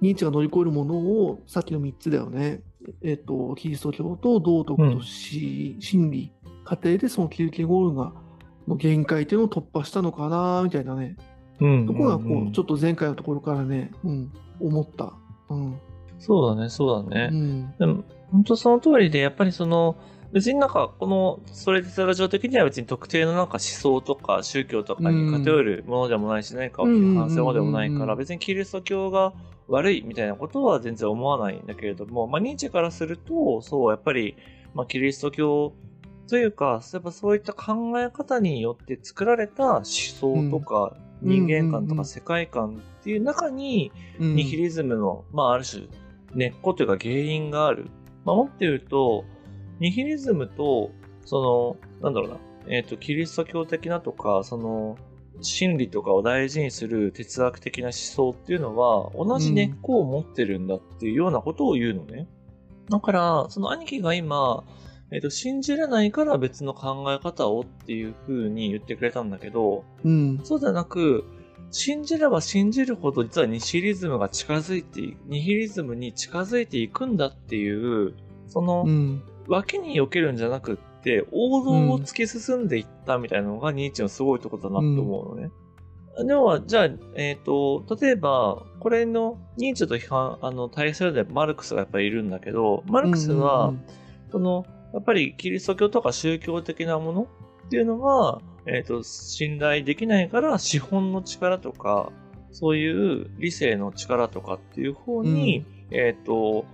[0.00, 2.62] ニーチェが乗り越えるものをさっきの3つだよね、
[3.02, 6.32] えっとキリスト教と道徳とし、真理
[6.64, 8.12] 過程でそのキルケゴールが
[8.66, 11.16] の限界っていうのを突破したのかなみたいなね。
[11.60, 11.86] うん。
[11.86, 15.12] ところがこうんうちょっと前回のところからね、うん、思った。
[15.50, 15.78] うん。
[16.18, 17.28] そうだね、そうだね。
[17.32, 17.74] うん。
[17.78, 19.96] でも、本当その通りで、やっぱりその、
[20.32, 28.18] 別になんか、この、それ哲学上的には別に特定のなんか思想とか宗教とかに偏るものでもないし、何かを批判するものでもないから、うんうんうんうん。
[28.18, 29.32] 別にキリスト教が
[29.68, 34.36] 悪いみたいなことは全然思わないんだけれども、まあ、ニーチェからすると、そう、やっぱり、
[34.74, 35.72] まあ、キリスト教
[36.28, 41.46] というか、やっぱそういった考え方によって作られた思想とか、うん。
[41.46, 44.36] 人間観とか世界観っていう中に、うん。
[44.36, 45.86] ニヒリズムの、まあ、ある種、
[46.34, 47.86] 根っこというか原因がある。
[48.24, 49.24] まあ、もっと言うと、
[49.80, 50.90] ニヒリズムと、
[51.24, 52.36] その、なんだろうな、
[52.68, 54.96] えっ、と、キリスト教的なとか、その、
[55.40, 62.28] 真理とかを大事にする哲学的な思想っていうのは、同じ根っこを持ってるんだっていうようなことを言うのね。
[62.90, 64.64] だから、その兄貴が今、
[65.10, 70.40] えっ、と、信じれないから別の考え方をっていう風に言ってくれたんだけど、うん。
[70.44, 71.24] そうじゃなく、
[71.70, 78.14] 信じれば信じるほど実はニヒリズムが近づいてい、ニヒリズムに近づいていくんだっていう、
[78.46, 79.22] そのう、ん。
[79.48, 80.82] 脇に避けるんじゃなくって、
[81.32, 85.50] 王道を突き進んでいったみたいなのがニーチェのすごいところだなと思うのね。
[86.22, 93.84] では、じゃあ、えっ、と、例えば、これのニーチェと批判、あの、対するでマルクスがやっぱりいるんだけど、マルクスは、うん
[94.30, 97.28] その、やっぱりキリスト教とか宗教的なもの
[97.66, 102.12] っていうのは、えっ、と、信頼できないから資本の力とか、
[102.50, 106.64] そういう理性の力とかっていう方に、えっ、と、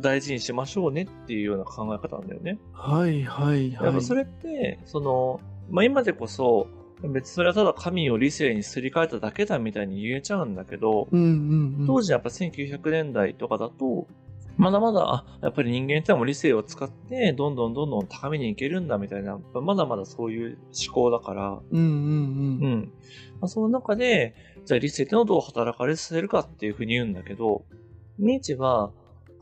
[0.00, 2.58] 大事にしましょうねっていうような考え方なんだよね。
[2.72, 6.66] はいはいはいやっぱそれって、その、まあ、今でこそ、
[7.02, 14.06] 別にそれはただ神を理性にすり替えただけだみたいに言えちゃうんだけど、うんうんうん当時やっぱ1900年代とかだと、
[14.56, 22.92] まだまだ、あ、やっぱり人間ってもう理性を使って、どんどんどんどん高みに行けるんだみたいな、まだまだそういう思考だから、うんうんううんん。
[23.40, 27.64] まあ、その中で、じゃあ理性ってのをどう働かれさせるかっていうふうに言うんだけど、
[28.18, 28.92] ニーチェは、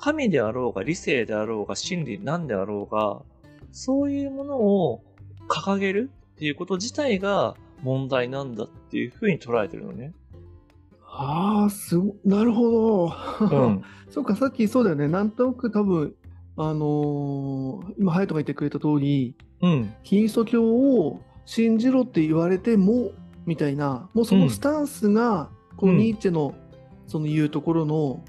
[0.00, 3.20] 神であろうが理性であろうが真理なんであろうが、
[3.70, 5.04] そういうものを
[5.48, 10.14] 掲げるっていうこと自体が問題なんだっていうふうに捉えてるのね。
[11.12, 13.82] ああすごなるほど、うん。
[14.08, 16.14] そうか、さっきそうだよね、なんとなく多分、
[16.56, 19.92] あのー今、隼人が言ってくれた通り、うん。
[20.02, 23.10] キリスト教を信じろって言われても、
[23.44, 26.54] みたいな、もうそのスタンスが、このうんニーチェの
[27.06, 28.24] その言うところの、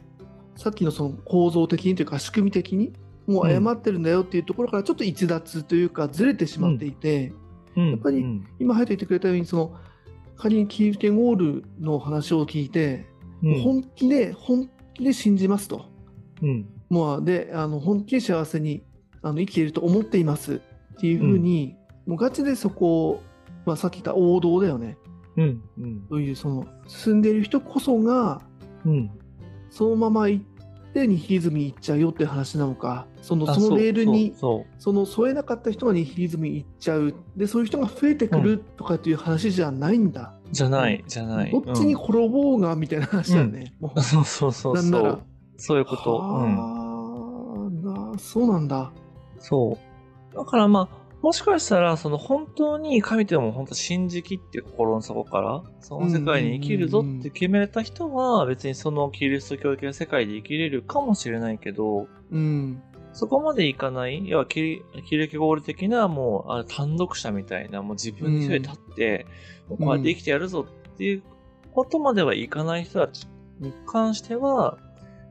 [0.61, 2.93] さっきのその構造的にというか、仕組み的に、
[3.25, 7.33] もう誤ってるんだよっていうところからちょっと逸脱というか、ずれてしまっていて、
[7.75, 7.89] うん。
[7.89, 9.75] やっぱりうん、今、隼人言ってくれたように、その
[10.37, 13.07] 仮にキーフテンゴールの話を聞いて、
[13.43, 15.85] うん本気で、本気で信じますと。
[16.43, 16.69] うん。
[16.91, 18.83] もうであの本気で幸せに
[19.23, 20.59] あの生きていると思っていますっ
[20.99, 23.23] ていうふうに、もうガチでそこを、
[23.65, 24.95] まあ、さっき言った王道だよね
[25.37, 25.63] うん。
[25.79, 26.05] うん。
[26.07, 28.43] そういうその進んでいる人こそが
[28.85, 29.09] うん。
[29.71, 30.43] そのまま行っ
[30.91, 40.53] てニヒリズムに行っちゃうよって話なのかそのあそのレールにそうその添えなかった人がニヒリズムに行っちゃうでそういう人が増えてくるとかっていう話じゃないんだ、そう。
[40.53, 41.51] じゃない、じゃない。
[41.51, 44.75] どっちに転ぼうがみたいな話だよね、もうん そうそうそうう。
[44.75, 45.19] なんなら
[45.57, 46.15] そういうこと。
[46.15, 46.57] うん。
[46.57, 46.91] は
[47.67, 48.91] あなそうなんだ
[49.39, 49.77] そ
[50.31, 50.35] う。
[50.35, 62.81] だからまあ、もしかしたら、その本当に神というのも本当信じきって心の底から、その世界に生きるぞって決めた人は、別にそのキリスト教的な世界で生きれるかもしれないけど、うん。
[63.13, 69.27] そこまでいかない、要はキリ、キリケゴール的なもう、あ単独者みたいな、もう自分に立って、
[69.69, 71.23] こうやって生きてやるぞっていう
[71.73, 73.27] ことまではいかない人たち
[73.59, 74.79] に関しては、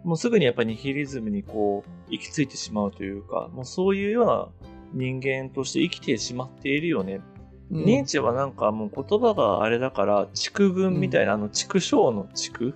[0.05, 4.60] もうすぐにやっぱりニヒリズムにこう、行き着いてしまうというか、もうそういうような
[4.93, 7.21] 人間として生きてしまっているよね。
[7.71, 12.75] うんニーチェはなんかもう言葉があれだから、畜群みたいな、あの、畜生の畜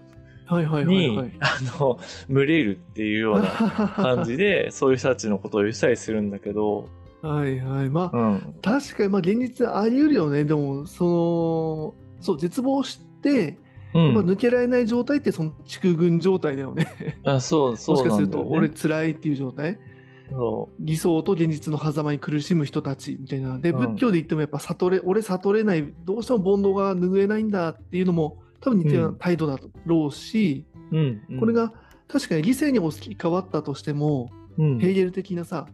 [0.48, 1.32] に、はい。
[1.40, 1.98] あの、
[2.28, 3.48] 群れるっていうような
[3.96, 6.88] 感じで、そういう人たちのことを言ったりするんだけど、
[7.22, 7.88] はいはい。
[7.88, 8.54] まあ、うん。
[8.60, 10.44] 確かに、まあ、現実あり得るよね。
[10.44, 13.58] でも、その、そう、絶望して、
[13.94, 14.14] うん。
[14.14, 16.86] まあ、抜けられない状態って、その畜群状態だよね。
[17.24, 18.42] あそう、そもしかすると。
[18.42, 19.78] 俺辛いっていう状態？
[20.30, 23.58] そ理想と現実の狭間に苦しむ人たちみたいな。
[23.58, 30.96] で、うん仏教で言ってもやっぱ悟れ、俺悟れない、どうしても煩悩が拭えないんだっていうのも、多分似たような態度だろうし、う。
[30.96, 31.22] うん。
[31.30, 31.72] うんこれ、が
[32.08, 34.78] 確かに理性に置き換わったとしても、うん。
[34.78, 35.66] ヘーゲル的なさ、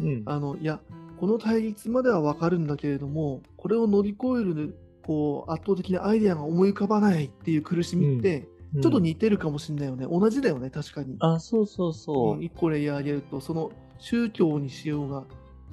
[0.00, 0.22] うん。
[0.26, 0.80] あの、いや、
[1.18, 8.48] この対立まではわかるんだけれども、これを乗り越える、こう、圧倒的なアイデアが思い浮かばないっていう苦しみって、
[8.80, 10.06] ちょっと似てるかもしれないよね。
[10.08, 11.16] 同じだよね、確かに。
[11.20, 12.38] あ、そうそうそうう。
[12.38, 15.24] ん一個レイヤー上げると、その宗教にしようが、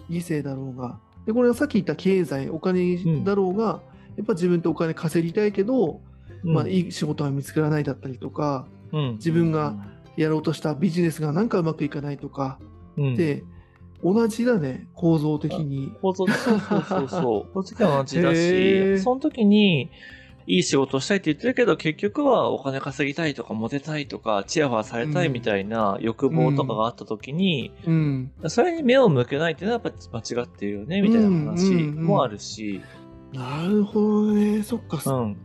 [0.10, 3.82] 理性だろうが、で、これはさっき言った経済、お金だろうが、
[4.18, 6.02] やっぱ自分ってお金稼ぎたいけど、
[6.44, 9.76] まあ、いい仕事は見つからないだったりとか、うん、自分が
[10.16, 12.60] やろうとしたビジネスがなんかうまくいかないとか、
[12.98, 13.44] うん、で、
[14.04, 15.92] 同じだね、構造的に。
[16.02, 17.54] 構造そうそうそうそう。
[17.56, 19.90] 同じだし、その時に、
[20.48, 28.32] いい仕事をしたいって言ってるけど、結局はお金稼ぎたいとか、モテたいとか、チヤホヤされたいみたいな欲望とかがあった時に、うん。
[28.48, 32.82] それに目を向けないっていうのはやっぱ間違ってるよね、みたいな話もあるし、
[33.34, 34.64] なるほどね。
[34.64, 35.38] そっか、うん。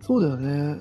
[0.00, 0.80] そうだよね。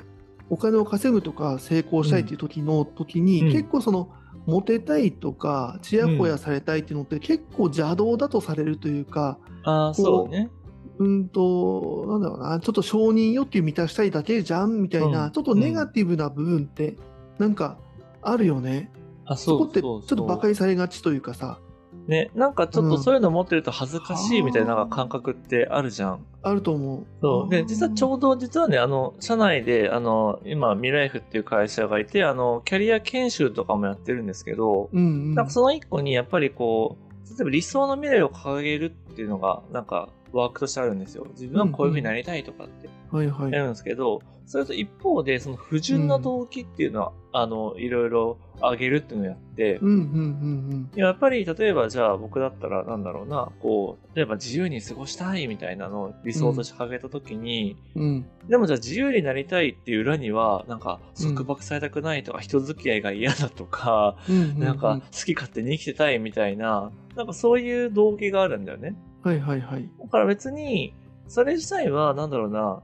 [0.50, 4.10] お金を稼ぐとか成功したいっていう時の時に、うん結構その
[4.46, 10.50] モテたいとかちやほやされたいっていうのって結構邪道だとされるというかああ、そうね。
[11.00, 16.96] うんとなんだろうなちょっと承認欲求満たしたいだけじゃんみたいな、うんちょっとネガティブな部分って
[17.38, 17.78] なんか
[18.22, 18.92] あるよね。
[19.26, 21.60] あ、そこってちょっと馬鹿にされがちというかさ
[22.08, 26.26] ね、なんかちょっとそういうの持ってると恥ずかしいみたいな感覚ってあるじゃん。
[26.42, 27.06] あると思う。
[27.22, 27.50] そう。
[27.50, 41.26] で、実はちょうど、実はね、あの、社内で、あの、今、ミライフっていう会社がいて、あの、キャリア研修とかもやってるんですけど、うんうん、なんかその一個に、やっぱりこう、例えば理想の未来を掲げるっていうのが、なんか、ワークとしてあるんですよ。
[41.32, 43.52] 自分はこういうふうになりたいとかってはいはい。
[43.52, 58.04] やるんですけど、それと一方で、その不純な動機っていうのは、あの、いろいろ上げるっていうのをやって、うんうんうんやっぱり、例えばじゃあ僕だったらなんだろうな、こう、例えば自由に過ごしたいみたいなのを理想として掲げたときに、うん。
[58.04, 68.96] うんでもじゃあ自由になりたいっていう裏には、なんか束縛されたくないとか、人付き合いが嫌だとか、うんうんうんなんか好き勝手に生きてたいみたいな、なんかそういう動機があるんだよね。
[69.24, 69.90] はいはいはい。
[70.00, 70.94] だから別に、
[71.28, 72.82] それ自体はなんだろうな、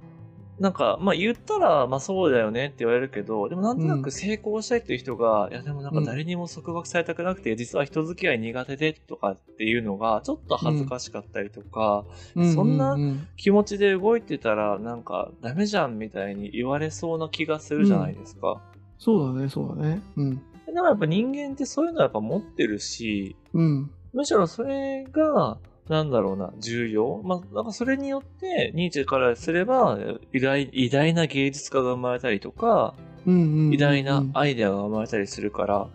[0.60, 12.06] なんか、まあ言ったら、まあそうだよねって言われるけど、でもなんとなく成功したいっていう人が、いやでもなんか誰にも束縛されたくなくて、実は人付き合い苦手でとかっていうのが、ちょっと恥ずかしかったりとか、
[12.54, 18.62] そんなうう気持ちで動いてたら、なんかダメじゃんみたいに言われそうな気がするじゃないですか。
[19.00, 20.02] そうだね、そうだね。
[20.18, 20.42] うん。
[20.68, 23.92] でもやっぱ人間ってそういうのはやっぱ持ってるし、うん。
[24.14, 25.58] むしろそれが、
[25.90, 27.22] なんだろうな、重要？
[27.24, 30.00] まあ、なんかそれによって、ニーチェからすれば、
[30.32, 35.88] 偉大、偉大な芸術家が生まれたりとか、うんうんうんうん偉大なアイデアが生まれたりするから、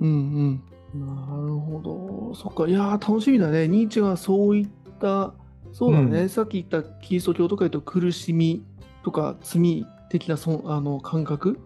[0.00, 0.62] うん
[0.94, 1.06] うん。
[1.06, 2.34] なるほど。
[2.34, 2.68] そっか。
[2.68, 3.68] いやー、楽しみだね。
[3.68, 4.68] ニーチェがそういっ
[5.00, 5.34] た、
[5.72, 6.20] そうだね。
[6.20, 8.64] うんさっき言ったキリスト教とか言うと苦しみ
[9.02, 11.58] とか罪的なそんあの感覚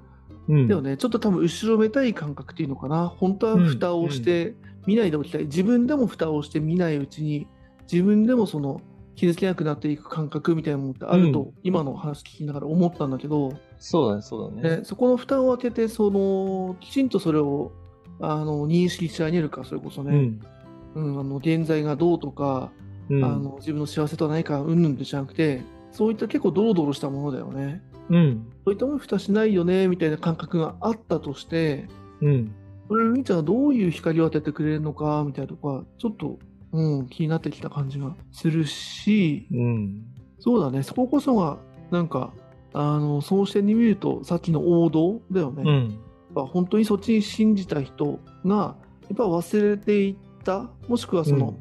[0.48, 0.96] うんだよね。
[0.96, 3.08] ちょっと多分後ろめたい感覚っていうのかな。
[3.08, 4.54] 本当は蓋をして
[4.86, 5.44] 見ないでおきたい。
[5.44, 7.46] 自分でも蓋をして見ないうちに、
[7.90, 8.80] 自分でもその
[9.16, 14.76] 気づけなくなっていく感覚みたいなものってあると、うん今の話聞きながら思ったんだけど、そうだね、そうだね。
[14.78, 17.72] ね、そこの蓋を開けて、そのきちんとそれを
[18.20, 20.16] あの認識してあげるか、それこそね、
[20.94, 21.10] うん。
[21.10, 22.70] うんあの現在がどうとか、
[23.10, 23.24] うん。
[23.24, 27.82] あの自分の幸せとは何かうんぬんじゃなくて、そういった結構ドロドロしたものだよね。
[28.10, 28.46] うん。
[28.64, 31.88] そういったものに蓋しないよねみたいな感覚があったとして、
[32.20, 32.54] うん。
[32.88, 36.38] これ、みーちゃんはどういう光を当ててくれるのかみたいなとこは、ちょっと、
[36.72, 40.04] うん、気になってきた感じがするし、うん。
[40.38, 41.58] そうだね、そここそが、
[41.90, 42.32] なんか、
[42.74, 45.64] あの、その視点に見ると、さっきの王道だよね。
[45.64, 45.98] やっうん。
[46.34, 51.58] ぱ本当にそっちに信じた人が、やっぱ忘れていった、もしくはその、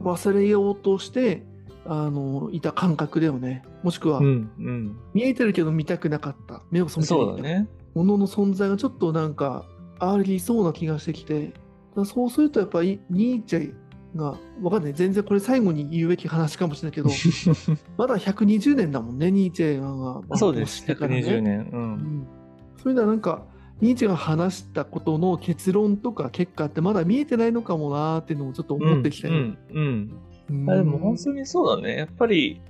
[0.00, 1.44] 忘れようとして、
[1.84, 3.64] あの、いた感覚だよね。
[3.82, 4.50] もしくは、うん。
[4.58, 4.96] うん。
[5.14, 6.62] 見えてるけど見たくなかった。
[6.70, 7.68] 目を背けていたね。
[7.94, 9.66] ものの存在がちょっとなんか、
[9.98, 11.52] ありそうな気がしてきて、
[11.96, 13.74] だそうするとやっぱりニーチェ
[14.18, 17.08] がわかんない全然これ最後に言うべき話かもしれないけど
[17.96, 21.70] まだ120年だもんねニーチェが、まあそうです、してからね120年。
[21.72, 21.76] う。
[21.76, 22.26] うんん
[22.76, 23.46] そういうのはなんか
[23.80, 29.58] ニーチェが話したことの結論とか結果ってまだ見えてないのかもなーっていうのもちょっと思ってきたよ、うん。
[29.72, 29.84] うん。
[30.50, 31.96] うんあでも本当にそうだね。
[31.96, 32.60] やっぱり、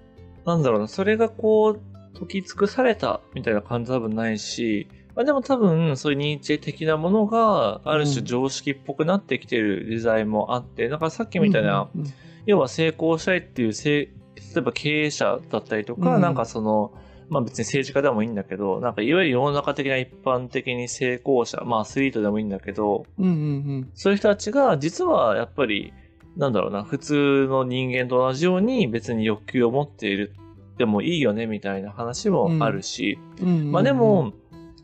[0.44, 4.88] なんだろうな、それがこう、解き尽くされたみたいな感じ多分ないし、
[5.18, 8.24] まあでも多分、そういうニーチェ的なものが、ある種うん。
[8.24, 12.12] 常識っぽくなってきてる時代もあって、だからさっきみたいな、うんうん
[12.46, 14.08] 要は成功したいっていう例
[14.56, 16.22] えば経営者だったりとか、うん。
[16.22, 16.92] なんかその、
[17.28, 23.90] まあ別に政治家でもいいんだけど、なんかいわゆる世の中的な一般的に成功者、まあアスリートでもいいんだけど、うんうんうん。
[23.92, 25.92] そういう人たちが実はやっぱり、
[26.38, 30.32] なんだろうな、普通の人間と同じように別に欲求を持っている
[30.78, 33.72] でもいいよねみたいな話もあるし、うんうんうん。
[33.72, 34.32] まあでも、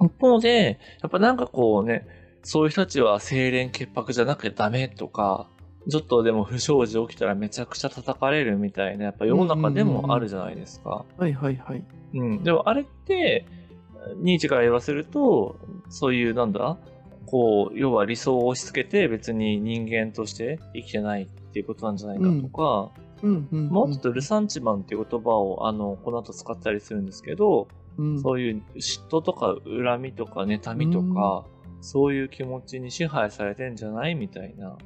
[0.07, 2.07] 一方で、やっぱなんかこうね、
[2.43, 5.49] そういう人たちは清廉潔白じゃなくてダメとか、
[5.91, 11.05] ちょっとでも不祥事起きたらめちゃくちゃ叩かれるみたいな、やっぱ世の中でもあるじゃないですか。
[11.19, 11.85] はいはいはい
[12.15, 12.43] うん。
[12.43, 13.47] でもあれって、
[14.17, 15.57] ニーチェから言わせると、
[15.89, 16.79] そういうなんだ
[17.27, 22.91] こう、要は理想を押し付けて別に人間として生きてないっていうことなんじゃないかとか、
[23.23, 27.69] うんうんうんもうちょっとルサンチマンっていう言葉を、あの、この後使ったりするんですけど、
[27.99, 28.23] うん。
[28.23, 31.45] そういう嫉妬とか恨みとか妬みとか、
[31.81, 34.77] そういう気持ちに支配されてんじゃないみたいな。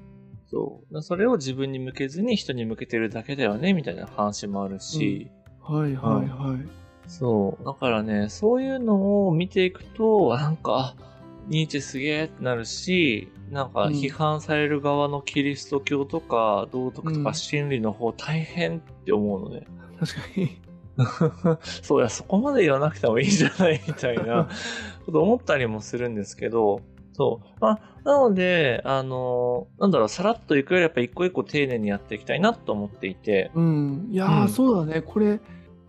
[0.51, 1.03] そう。
[1.03, 5.31] それを自分に向けずに人に向けてるだけだよねみたいな話もあるし、
[5.61, 6.69] はいはいはい。
[7.07, 7.65] そう。
[7.65, 11.09] だからね、そういうのを見ていくと、なんか、あ
[11.49, 13.95] ニーチェすげえってなるし、なんかうん。
[13.95, 17.25] 批判される側のキリスト教とか道徳とうん。
[17.25, 19.67] か真理の方大変って思うのね。
[19.99, 20.61] 確かに
[21.82, 24.49] そうや、そこまで言わなくてもいいんじゃないみたいな
[25.07, 26.80] こと思ったりもするんですけど、
[27.12, 27.46] そう。
[27.61, 34.09] まあ、なので、あの、なんだろう、さらっといくよりやっぱ一個一個丁寧にやっていきたいなと思っていて、うん。
[34.11, 34.49] いやー、うん。
[34.49, 35.03] そうだね。
[35.03, 35.40] これ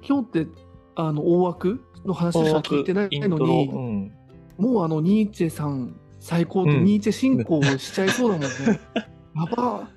[0.08, 0.48] 今日って
[0.96, 4.12] あの大枠の話しか聞いてないのにうん。
[4.58, 6.84] もうあのニーチェさん最高って、うん。
[6.84, 8.80] ニーチェ進行しちゃいそうだもんね。
[9.36, 9.88] やば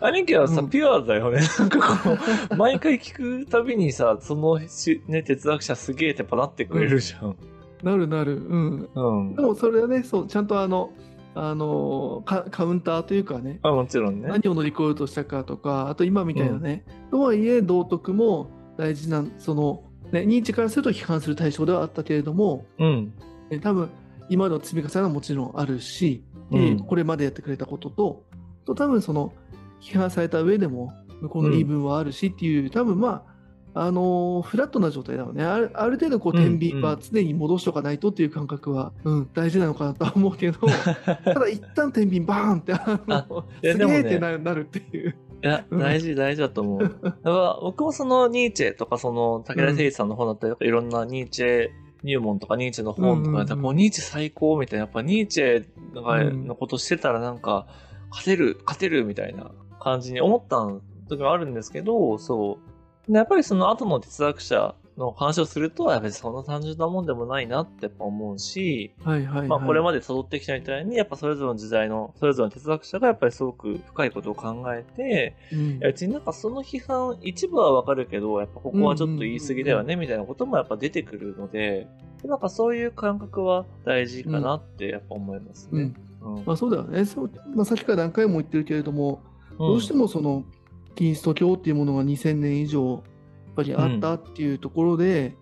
[0.00, 1.40] 兄貴はさ、うんピュアだよね。
[1.58, 2.16] なんかこ
[2.50, 7.36] う、毎回聞くたびにさ、そのし、ね、哲学者すげえってやっぱなってくれるじゃん。
[7.82, 9.34] なるなるうんうん。
[9.34, 10.90] でもそれはねそうちゃんとあの
[11.34, 14.28] あのカカウンターというかねあ、もちろんね。
[14.28, 23.12] 何を乗り越えようとしたかとかあと今みたいなね、とはいえ道徳も大事なその、ね、ニーチェからすると批判する対象ではあったけれども、うん。
[23.50, 23.90] ね、多分
[24.28, 28.24] 今の積み重ねはもちろんあるし、うんでこれまでやってくれたことと
[28.66, 29.32] と多分その
[29.80, 33.36] 批判された上でも向こうの言い分はあるしっていう、多分まあ
[33.78, 35.44] あのーフラットな状態だよね。
[35.44, 45.14] あるある程度こううん天秤は常に戻しておかないとっていう感覚は、うん、大事なのかなとは思うけど ただ一旦天秤バーンってあのすげえってなるなるっていう。
[45.44, 45.80] いや、うん。
[45.80, 46.96] 大事、大事だと思う。
[47.62, 51.68] 僕もそのニーチェとか、その武田誠一さんの本だったりとか、いろんなニーチェ
[52.02, 53.62] 入門とか、ニーチェの本とかうんうんうん。
[53.62, 55.64] こう、ニーチェ最高みたいな、やっぱニーチェ
[56.46, 57.66] のことしてたらなんか、
[58.10, 59.50] 勝てる、勝てるみたいな
[59.80, 60.66] 感じに思った
[61.08, 62.58] 時もあるんですけど、そ
[63.08, 63.12] う。
[63.12, 81.86] でやっぱりその後の哲学者の話をすると、やっぱりそんな単純なもんでもないなってやっぱ思うし、はいはいはい、まあこれまで辿ってきたみたいに、やっぱそれぞれの時代の、それぞれの哲学者がやっぱりすごく深いことを考えて、うんいや別になんかその批判、一部はわかるけど、やっぱここはちょっと言い過ぎだよね、みたいなこともやっぱ出てくるので、
[82.24, 85.70] なんかそういう感覚は大事かなってやっぱ思いますね。
[85.72, 86.05] うんうん
[86.44, 87.04] まあ、そうだよね。
[87.04, 89.22] そう、まあ、さっきから何回も言ってるけれども、
[89.58, 90.44] どうしてもその
[90.94, 93.00] キリスト教っていうものが2000年以上やっ
[93.54, 95.36] ぱりあったっていうところで、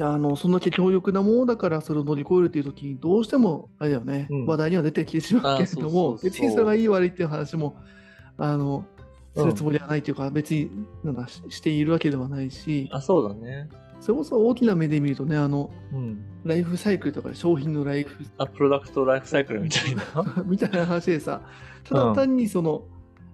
[0.00, 4.46] あのそんだけ強力なものだからそれを乗り越えるっていう時にどうしてもあれだよね、うん。
[4.46, 7.76] 話題には出てきてしまうけれども別にそれがいい悪いっていう話も
[8.36, 8.84] あの
[9.36, 9.42] うん。
[9.42, 10.70] するつもりはないというか、別に
[11.02, 12.88] なんかししているわけではないし。
[12.92, 13.68] あ、そうだね。
[14.04, 16.24] それこそ大きな目で見るとねあのうん。
[16.44, 20.04] ライフサイクルとか商品のライフあ、プロダクトライフサイクルみたいな。
[20.44, 21.40] みたいな話でさ、
[21.84, 22.82] ただ単にその、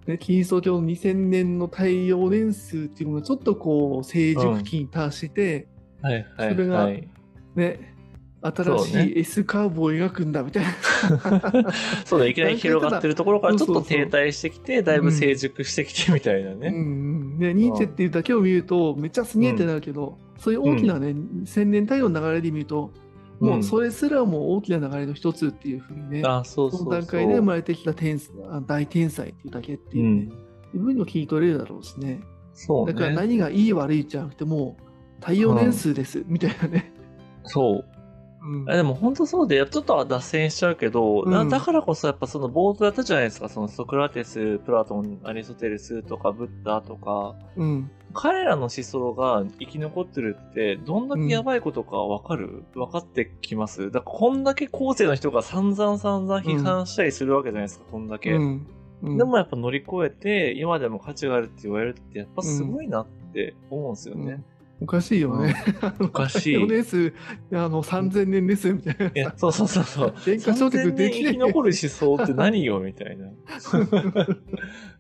[0.07, 5.67] ね、キリスト教の2000年の太陽年数っていうものをちょっとこう成熟期に達して、
[6.03, 7.09] はいはいそれがはい。
[7.57, 7.97] ね、
[8.41, 10.71] 新しい S カーブを描くんだみたいな。
[12.07, 16.71] そうだ、いきなり広がってるところからちょっと停滞してきて、だいぶ成熟してきてみたいなうんうね。
[16.71, 21.15] んね、ニーチェっていうだけを見るとめっちゃすげえってなるけど、そういう大きなね、
[21.45, 22.91] 千年単位の流れで見ると、
[23.41, 28.19] もうそれすらも大きな流れの一つっていうふうにね、うそうその段階で生まれてきた天
[28.51, 30.33] あ大天才っていうだけっていうね、
[30.75, 32.21] いうふうにも聞い取れるだろうしね。
[32.55, 32.95] そうね。
[32.95, 36.93] だから何がいい悪いじゃなくてもう太陽年数です、みたいなね。
[37.45, 37.75] そう。
[37.77, 37.91] うん
[38.71, 47.91] あでも本当そうで、ちょっとは脱線しちゃうけど、うんなだからこそやっぱその冒頭やったじゃないですか、そのソクラテス、プラトン、アリストテレスとかブッダとか、うん。
[48.13, 53.91] 彼らの思想が生き残ってるって、どんだけやばいことかわかる、分かってきます？
[53.91, 58.33] だからこんだけ後世の人が散々散々批判したりするわけじゃないですか、こんだけ。
[58.33, 58.67] うん。
[59.03, 64.45] うんでもやっぱ乗り越えて、今でも価値があるって言われるって、やっぱすごいなって思うんですよね。
[64.83, 65.55] おかしいよね。
[66.01, 67.15] おかしい4年数、
[67.53, 69.07] あの、3000年ですみたいな。
[69.07, 70.15] いや、そうそうそうそう。
[70.17, 73.29] 原価償却でき3000年生ないき残る思想って何よみたいな。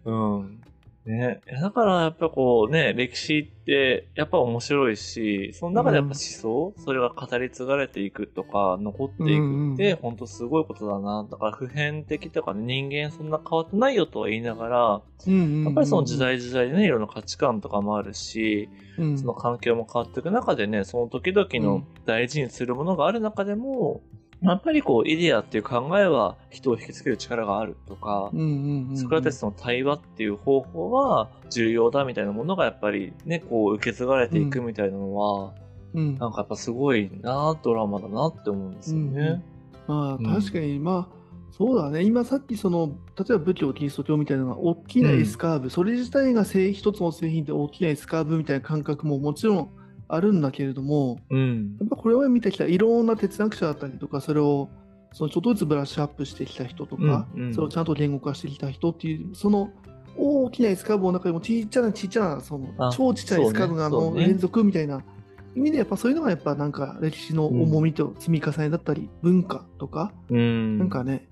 [0.04, 0.59] うん。
[1.06, 1.40] ね。
[1.60, 11.26] だからやっぱこうね、歴史ってやっぱ面白いし、その中でやっぱ思想、それが語り継がれていくとか、残っていくって、うんうん本当すごいことだな。
[11.30, 24.02] だから普遍的とかね、人間そんな変わってないよとは言いながら、うんやっぱりその時、代時代でね、いろんな価値観とかもあるし、うんその環境も変わっていく中でね、その時々のうん大事にするものがある中でも、
[24.42, 28.96] やっぱりこう、イデアっていう考えは人を引きつける力があるとか、うんうんうんうん。
[28.96, 35.52] ソクラテスの対話っていう方法は重要だみたいなものがやっぱりね、こう受け継がれていくみたいなのは、
[35.92, 36.18] うん。
[36.18, 39.42] なんかやっぱすごいなドラマだなって思うんですよね。
[39.86, 40.24] まあうん。
[40.24, 41.20] 確かに、まあ
[41.50, 42.02] そうだね。
[42.04, 49.70] 今さっきその例えば仏教キリスト教みたいなのが大きな S カーブ、それ自体が製一つの製品で大きな S カーブみたいな感覚ももちろん
[50.14, 51.76] あるんだけれどもうん。
[51.80, 54.68] やっぱこれを見てきたいろんな哲学者だったりとかそれを
[55.12, 59.70] そのちょっとずつブラッシュアップしてきた人とか、うんうんそれをちゃんと言語化してきた人っていうその
[60.16, 65.02] 大きな S カーブの中でもちっちゃなちっちゃなそのあ超ちっちゃな S カーブがの連続みたいな
[65.56, 70.78] 意味でやっぱそういうのがやっぱなんか歴史の重みと積み重ねだったり、文化とかうん。
[70.78, 71.26] なんかね、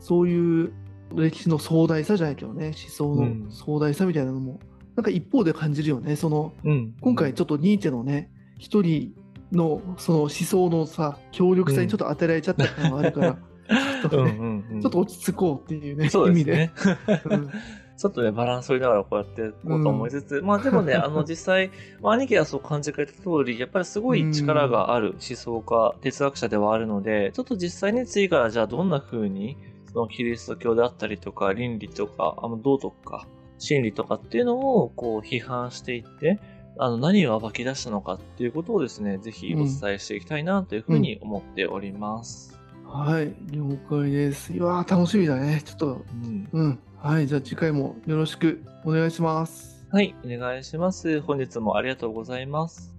[0.00, 0.72] そういう
[1.14, 4.58] 歴史の壮大さじゃないけどね、思想うんの壮大さみたいなのも、
[4.98, 6.16] なんか一方で感じるよね。
[6.16, 9.14] その、うん、今回ちょっとニーチェのね、一人
[9.52, 13.38] のその思想のさ、強力さにちょっと当てられちゃった感があるから、
[14.02, 17.20] ちょっとね、うんうんうんちょっと落ち着こうっていうね、そう意味ですねで。
[17.30, 17.50] うん
[17.96, 21.70] ちょっとね、バランス取りながらこうやっていこうと思いつつ、まあでもね、あの 実際、
[22.00, 29.56] まあ兄貴がそう感じてくれた通り、やっぱりすごい力がある思想家、哲学者ではあるので、ちょっと実際に次からじゃあどんな風に、
[29.92, 33.26] そのキリスト教であったりとか、倫理とか、あの道徳か、
[33.58, 36.38] 真理とかっていうのをこう批判していって、
[36.78, 42.58] あの何を暴き出したのかっていうことをですね、ぜひお伝えしていきたいなというふうに思っております。
[42.84, 44.52] はい、了解です。
[44.52, 45.60] いやー楽しみだね。
[45.64, 45.86] ちょっと、
[46.24, 46.78] うんうん。
[46.96, 49.86] はい、じゃあ次回もよろしくお願いします。
[49.90, 51.20] はい、お願いします。
[51.20, 52.97] 本日もありがとうございます。